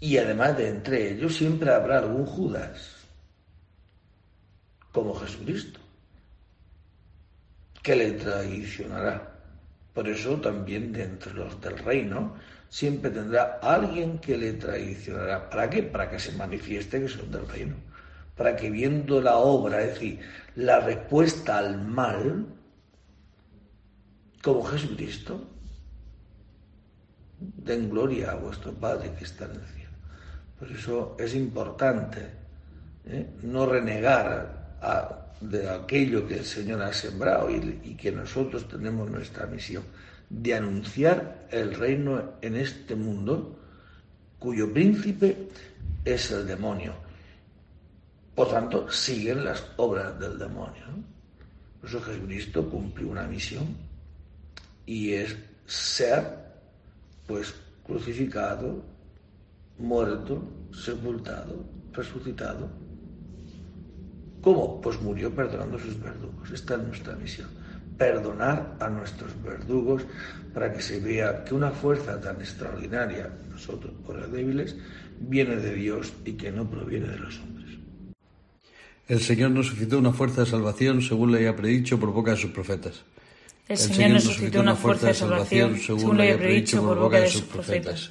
Y 0.00 0.18
además 0.18 0.56
de 0.56 0.68
entre 0.68 1.12
ellos 1.12 1.36
siempre 1.36 1.72
habrá 1.72 1.98
algún 1.98 2.26
Judas, 2.26 3.01
como 4.92 5.14
Jesucristo, 5.14 5.80
que 7.82 7.96
le 7.96 8.12
traicionará. 8.12 9.30
Por 9.92 10.08
eso 10.08 10.40
también 10.40 10.92
de 10.92 11.04
entre 11.04 11.34
los 11.34 11.60
del 11.60 11.78
reino 11.78 12.34
siempre 12.68 13.10
tendrá 13.10 13.58
alguien 13.62 14.18
que 14.18 14.38
le 14.38 14.52
traicionará. 14.54 15.50
¿Para 15.50 15.68
qué? 15.68 15.82
Para 15.82 16.08
que 16.08 16.18
se 16.18 16.32
manifieste 16.32 17.00
que 17.00 17.08
son 17.08 17.30
del 17.30 17.48
reino 17.48 17.74
para 18.36 18.56
que 18.56 18.70
viendo 18.70 19.20
la 19.20 19.36
obra, 19.36 19.82
es 19.82 19.94
decir, 19.94 20.20
la 20.56 20.80
respuesta 20.80 21.58
al 21.58 21.78
mal, 21.80 22.46
como 24.42 24.64
Jesucristo, 24.64 25.48
den 27.38 27.90
gloria 27.90 28.32
a 28.32 28.34
vuestro 28.34 28.72
Padre 28.72 29.12
que 29.18 29.24
está 29.24 29.44
en 29.44 29.52
el 29.52 29.66
cielo. 29.66 29.90
Por 30.58 30.70
eso 30.70 31.16
es 31.18 31.34
importante 31.34 32.30
¿eh? 33.06 33.30
no 33.42 33.66
renegar 33.66 34.61
de 35.40 35.70
aquello 35.70 36.26
que 36.26 36.38
el 36.38 36.44
Señor 36.44 36.82
ha 36.82 36.92
sembrado 36.92 37.50
y, 37.50 37.94
que 37.94 38.12
nosotros 38.12 38.68
tenemos 38.68 39.10
nuestra 39.10 39.46
misión 39.46 39.84
de 40.28 40.54
anunciar 40.54 41.46
el 41.50 41.74
reino 41.74 42.34
en 42.40 42.56
este 42.56 42.94
mundo 42.94 43.58
cuyo 44.38 44.72
príncipe 44.72 45.48
es 46.04 46.30
el 46.30 46.46
demonio 46.46 46.94
por 48.34 48.48
tanto, 48.48 48.90
siguen 48.90 49.44
las 49.44 49.64
obras 49.76 50.18
del 50.18 50.38
demonio. 50.38 50.84
Por 51.80 51.88
eso 51.88 52.00
Jesucristo 52.00 52.68
cumplió 52.68 53.08
una 53.08 53.24
misión 53.24 53.76
y 54.86 55.12
es 55.12 55.36
ser, 55.66 56.38
pues, 57.26 57.54
crucificado, 57.84 58.82
muerto, 59.78 60.42
sepultado, 60.72 61.64
resucitado. 61.92 62.70
¿Cómo? 64.42 64.80
Pues 64.80 65.00
murió 65.00 65.30
perdonando 65.30 65.76
a 65.76 65.80
sus 65.80 65.98
verdugos. 66.00 66.50
Esta 66.50 66.74
es 66.74 66.82
nuestra 66.82 67.14
misión. 67.14 67.48
Perdonar 67.96 68.76
a 68.80 68.88
nuestros 68.88 69.30
verdugos 69.42 70.02
para 70.52 70.72
que 70.72 70.82
se 70.82 70.98
vea 70.98 71.44
que 71.44 71.54
una 71.54 71.70
fuerza 71.70 72.20
tan 72.20 72.36
extraordinaria, 72.36 73.30
nosotros 73.50 73.92
por 74.04 74.16
los 74.16 74.32
débiles, 74.32 74.76
viene 75.20 75.56
de 75.56 75.74
Dios 75.74 76.12
y 76.24 76.32
que 76.32 76.50
no 76.50 76.68
proviene 76.68 77.06
de 77.06 77.18
los 77.18 77.38
hombres. 77.38 77.78
El 79.08 79.20
Señor 79.20 79.52
nos 79.52 79.66
suscitó 79.66 79.98
una 79.98 80.12
fuerza 80.12 80.40
de 80.40 80.46
salvación 80.50 81.02
según 81.02 81.30
le 81.30 81.38
haya 81.38 81.54
predicho 81.54 81.98
por 82.00 82.12
boca 82.12 82.32
de 82.32 82.38
sus 82.38 82.50
profetas. 82.50 83.04
El, 83.68 83.78
Señor 83.78 84.10
nos 84.10 84.24
suscitó 84.24 84.60
una 84.60 84.74
fuerza 84.74 85.08
de 85.08 85.14
salvación 85.14 85.78
según 85.78 86.16
le 86.16 86.24
haya 86.24 86.38
predicho 86.38 86.82
por 86.82 86.98
boca 86.98 87.20
de 87.20 87.28
sus 87.28 87.42
profetas. 87.42 88.10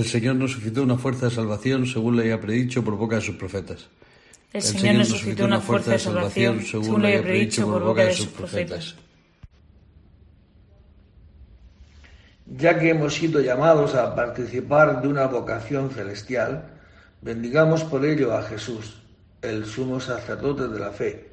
El 0.00 0.06
Señor 0.06 0.36
nos 0.36 0.52
suscitó 0.52 0.82
una 0.82 0.96
fuerza 0.96 1.26
de 1.26 1.32
salvación 1.32 1.86
según 1.86 2.16
le 2.16 2.22
haya 2.22 2.40
predicho 2.40 2.82
por 2.82 2.96
boca 2.96 3.16
de 3.16 3.20
sus 3.20 3.36
profetas. 3.36 3.86
El 4.50 4.62
Señor 4.62 4.94
nos 4.94 5.08
suscitó 5.08 5.44
una 5.44 5.60
fuerza 5.60 5.90
de 5.90 5.98
salvación 5.98 6.62
según 6.62 7.02
le 7.02 7.08
haya 7.08 7.22
predicho 7.22 7.66
por 7.66 7.84
boca 7.84 8.04
de 8.04 8.14
sus 8.14 8.28
profetas. 8.28 8.96
Ya 12.46 12.78
que 12.78 12.88
hemos 12.88 13.12
sido 13.12 13.42
llamados 13.42 13.94
a 13.94 14.14
participar 14.14 15.02
de 15.02 15.08
una 15.08 15.26
vocación 15.26 15.90
celestial, 15.90 16.80
bendigamos 17.20 17.84
por 17.84 18.02
ello 18.06 18.32
a 18.32 18.42
Jesús, 18.42 19.02
el 19.42 19.66
sumo 19.66 20.00
sacerdote 20.00 20.68
de 20.68 20.80
la 20.80 20.92
fe 20.92 21.28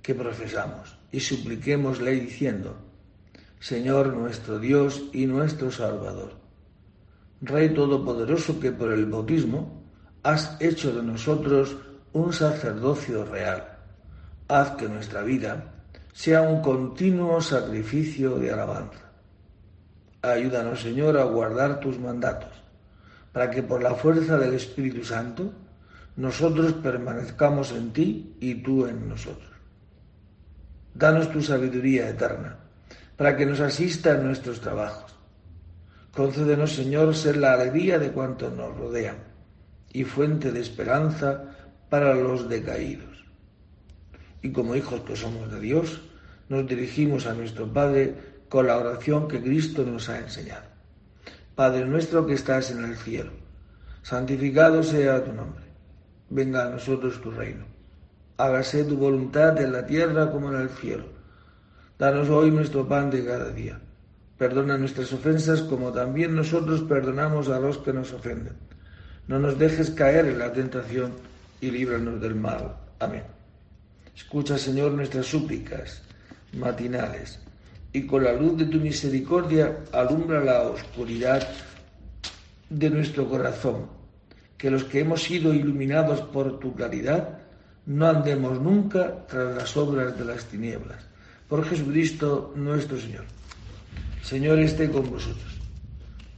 que 0.00 0.14
profesamos, 0.14 0.96
y 1.12 1.20
supliquémosle 1.20 2.12
diciendo, 2.12 2.78
Señor 3.60 4.14
nuestro 4.14 4.58
Dios 4.58 5.02
y 5.12 5.26
nuestro 5.26 5.70
Salvador 5.70 6.45
Rey 7.42 7.68
Todopoderoso, 7.74 8.58
que 8.58 8.72
por 8.72 8.92
el 8.92 9.06
bautismo 9.06 9.84
has 10.22 10.56
hecho 10.58 10.94
de 10.94 11.02
nosotros 11.02 11.76
un 12.12 12.32
sacerdocio 12.32 13.24
real. 13.24 13.76
Haz 14.48 14.70
que 14.72 14.88
nuestra 14.88 15.22
vida 15.22 15.72
sea 16.12 16.40
un 16.40 16.62
continuo 16.62 17.40
sacrificio 17.42 18.38
de 18.38 18.52
alabanza. 18.52 19.12
Ayúdanos, 20.22 20.80
Señor, 20.80 21.18
a 21.18 21.24
guardar 21.24 21.78
tus 21.78 21.98
mandatos, 21.98 22.52
para 23.32 23.50
que 23.50 23.62
por 23.62 23.82
la 23.82 23.94
fuerza 23.94 24.38
del 24.38 24.54
Espíritu 24.54 25.04
Santo 25.04 25.52
nosotros 26.16 26.72
permanezcamos 26.72 27.70
en 27.72 27.92
ti 27.92 28.34
y 28.40 28.54
tú 28.62 28.86
en 28.86 29.08
nosotros. 29.08 29.50
Danos 30.94 31.30
tu 31.30 31.42
sabiduría 31.42 32.08
eterna, 32.08 32.56
para 33.14 33.36
que 33.36 33.44
nos 33.44 33.60
asista 33.60 34.12
en 34.12 34.24
nuestros 34.24 34.58
trabajos 34.60 35.15
Concédenos, 36.16 36.72
Señor, 36.72 37.14
ser 37.14 37.36
la 37.36 37.52
alegría 37.52 37.98
de 37.98 38.10
cuantos 38.10 38.50
nos 38.50 38.74
rodean 38.74 39.18
y 39.92 40.04
fuente 40.04 40.50
de 40.50 40.60
esperanza 40.60 41.44
para 41.90 42.14
los 42.14 42.48
decaídos. 42.48 43.26
Y 44.40 44.50
como 44.50 44.74
hijos 44.74 45.02
que 45.02 45.14
somos 45.14 45.52
de 45.52 45.60
Dios, 45.60 46.00
nos 46.48 46.66
dirigimos 46.66 47.26
a 47.26 47.34
nuestro 47.34 47.70
Padre 47.70 48.14
con 48.48 48.66
la 48.66 48.78
oración 48.78 49.28
que 49.28 49.42
Cristo 49.42 49.84
nos 49.84 50.08
ha 50.08 50.18
enseñado. 50.18 50.64
Padre 51.54 51.84
nuestro 51.84 52.26
que 52.26 52.32
estás 52.32 52.70
en 52.70 52.82
el 52.82 52.96
cielo, 52.96 53.32
santificado 54.00 54.82
sea 54.82 55.22
tu 55.22 55.34
nombre. 55.34 55.66
Venga 56.30 56.64
a 56.64 56.70
nosotros 56.70 57.20
tu 57.20 57.30
reino. 57.30 57.66
Hágase 58.38 58.84
tu 58.84 58.96
voluntad 58.96 59.60
en 59.60 59.70
la 59.70 59.84
tierra 59.84 60.32
como 60.32 60.50
en 60.50 60.62
el 60.62 60.70
cielo. 60.70 61.04
Danos 61.98 62.30
hoy 62.30 62.50
nuestro 62.50 62.88
pan 62.88 63.10
de 63.10 63.22
cada 63.22 63.50
día 63.50 63.82
Perdona 64.38 64.76
nuestras 64.76 65.12
ofensas 65.12 65.62
como 65.62 65.92
también 65.92 66.34
nosotros 66.34 66.82
perdonamos 66.82 67.48
a 67.48 67.58
los 67.58 67.78
que 67.78 67.92
nos 67.92 68.12
ofenden. 68.12 68.54
No 69.28 69.38
nos 69.38 69.58
dejes 69.58 69.90
caer 69.90 70.26
en 70.26 70.38
la 70.38 70.52
tentación 70.52 71.12
y 71.60 71.70
líbranos 71.70 72.20
del 72.20 72.34
mal. 72.34 72.76
Amén. 72.98 73.24
Escucha, 74.14 74.58
Señor, 74.58 74.92
nuestras 74.92 75.26
súplicas 75.26 76.02
matinales 76.52 77.38
y 77.92 78.06
con 78.06 78.24
la 78.24 78.32
luz 78.34 78.58
de 78.58 78.66
tu 78.66 78.78
misericordia 78.78 79.78
alumbra 79.92 80.44
la 80.44 80.62
oscuridad 80.62 81.48
de 82.68 82.90
nuestro 82.90 83.28
corazón. 83.28 83.86
Que 84.58 84.70
los 84.70 84.84
que 84.84 85.00
hemos 85.00 85.22
sido 85.22 85.54
iluminados 85.54 86.20
por 86.20 86.58
tu 86.58 86.74
claridad 86.74 87.38
no 87.86 88.06
andemos 88.06 88.60
nunca 88.60 89.26
tras 89.26 89.56
las 89.56 89.76
obras 89.76 90.18
de 90.18 90.24
las 90.24 90.44
tinieblas. 90.44 91.06
Por 91.48 91.64
Jesucristo 91.64 92.52
nuestro 92.56 92.98
Señor. 92.98 93.24
Señor 94.26 94.58
esté 94.58 94.90
con 94.90 95.08
vosotros. 95.08 95.54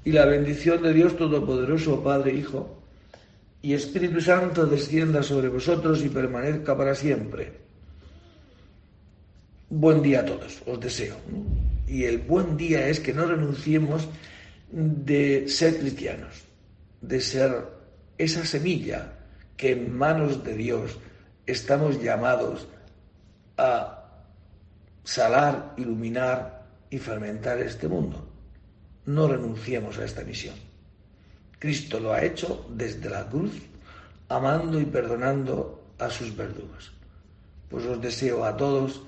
Y 0.05 0.13
la 0.13 0.27
bendición 0.27 0.83
de 0.83 0.93
Dios 0.93 1.17
Todopoderoso, 1.17 2.05
Padre, 2.05 2.35
Hijo 2.35 2.83
y 3.63 3.73
Espíritu 3.73 4.21
Santo 4.21 4.67
descienda 4.67 5.23
sobre 5.23 5.49
vosotros 5.49 6.05
y 6.05 6.11
permanezca 6.11 6.77
para 6.77 6.95
siempre. 6.95 7.51
Buen 9.71 10.03
día 10.03 10.21
a 10.21 10.27
todos, 10.27 10.61
os 10.67 10.79
deseo. 10.79 11.17
Y 11.87 12.05
el 12.05 12.19
buen 12.19 12.59
día 12.59 12.89
es 12.89 13.01
que 13.01 13.15
no 13.15 13.25
renunciemos 13.25 14.07
de 14.71 15.49
ser 15.49 15.79
cristianos, 15.79 16.45
de 17.01 17.23
ser 17.23 17.69
esa 18.19 18.45
semilla 18.45 19.15
que 19.57 19.73
en 19.73 19.97
manos 19.97 20.45
de 20.45 20.55
Dios 20.55 20.99
estamos 21.47 22.03
llamados 22.03 22.69
a 23.57 24.05
salar, 25.05 25.73
iluminar, 25.79 26.58
y 26.91 26.99
fermentar 26.99 27.59
este 27.59 27.89
mundo. 27.89 28.29
No 29.07 29.29
renunciemos 29.29 29.99
a 29.99 30.05
esta 30.05 30.23
misión. 30.23 30.55
Cristo 31.59 31.99
lo 31.99 32.13
ha 32.13 32.25
hecho 32.25 32.67
desde 32.71 33.11
la 33.11 33.29
cruz, 33.29 33.53
amando 34.29 34.81
y 34.81 34.85
perdonando 34.85 35.83
a 35.99 36.11
sus 36.11 36.37
verdugos. 36.37 36.93
Pues 37.69 37.85
os 37.85 38.01
deseo 38.01 38.45
a 38.45 38.57
todos 38.57 39.03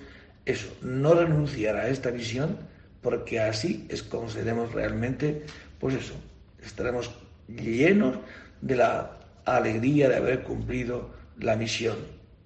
eso, 0.47 0.69
no 0.83 1.15
renunciar 1.15 1.77
a 1.77 1.89
esta 1.89 2.11
misión, 2.11 2.57
porque 3.03 3.41
así 3.41 3.87
es 3.89 4.03
como 4.03 4.29
seremos 4.29 4.73
realmente, 4.73 5.45
pues 5.79 5.95
eso, 5.95 6.15
estaremos 6.63 7.11
llenos 7.49 8.19
de 8.61 8.77
la 8.77 9.19
alegría 9.45 10.09
de 10.09 10.17
haber 10.17 10.43
cumplido 10.43 11.11
la 11.39 11.57
misión 11.57 11.97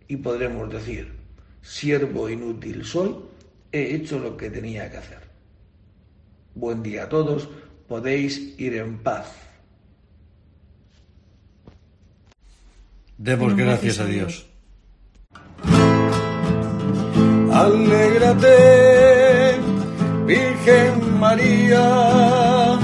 y 0.06 0.16
podremos 0.16 0.70
decir, 0.72 1.12
siervo 1.62 2.28
inútil 2.28 2.84
soy, 2.84 3.16
he 3.72 3.94
hecho 3.94 4.18
lo 4.18 4.36
que 4.36 4.50
tenía 4.50 4.90
que 4.90 4.98
hacer. 4.98 5.23
Buen 6.54 6.82
día 6.82 7.04
a 7.04 7.08
todos, 7.08 7.48
podéis 7.88 8.54
ir 8.58 8.74
en 8.74 9.02
paz. 9.02 9.26
Demos 13.18 13.56
gracias 13.56 13.98
a 13.98 14.04
Dios. 14.04 14.46
Alégrate, 17.52 18.56
Virgen 20.26 21.18
María, 21.18 22.78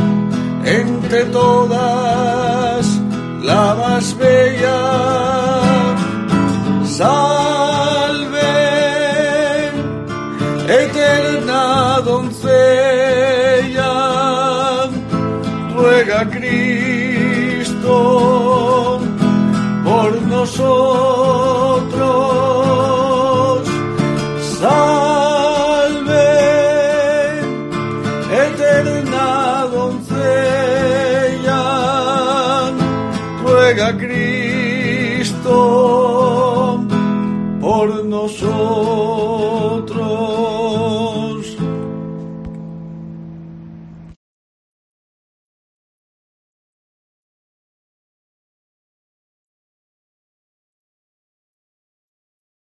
entre 0.64 1.24
todas 1.26 2.86
la 3.42 3.74
más 3.74 4.16
bella. 4.18 5.00
Cristo 20.40 20.56
por 20.56 20.64
nosotros 20.64 21.19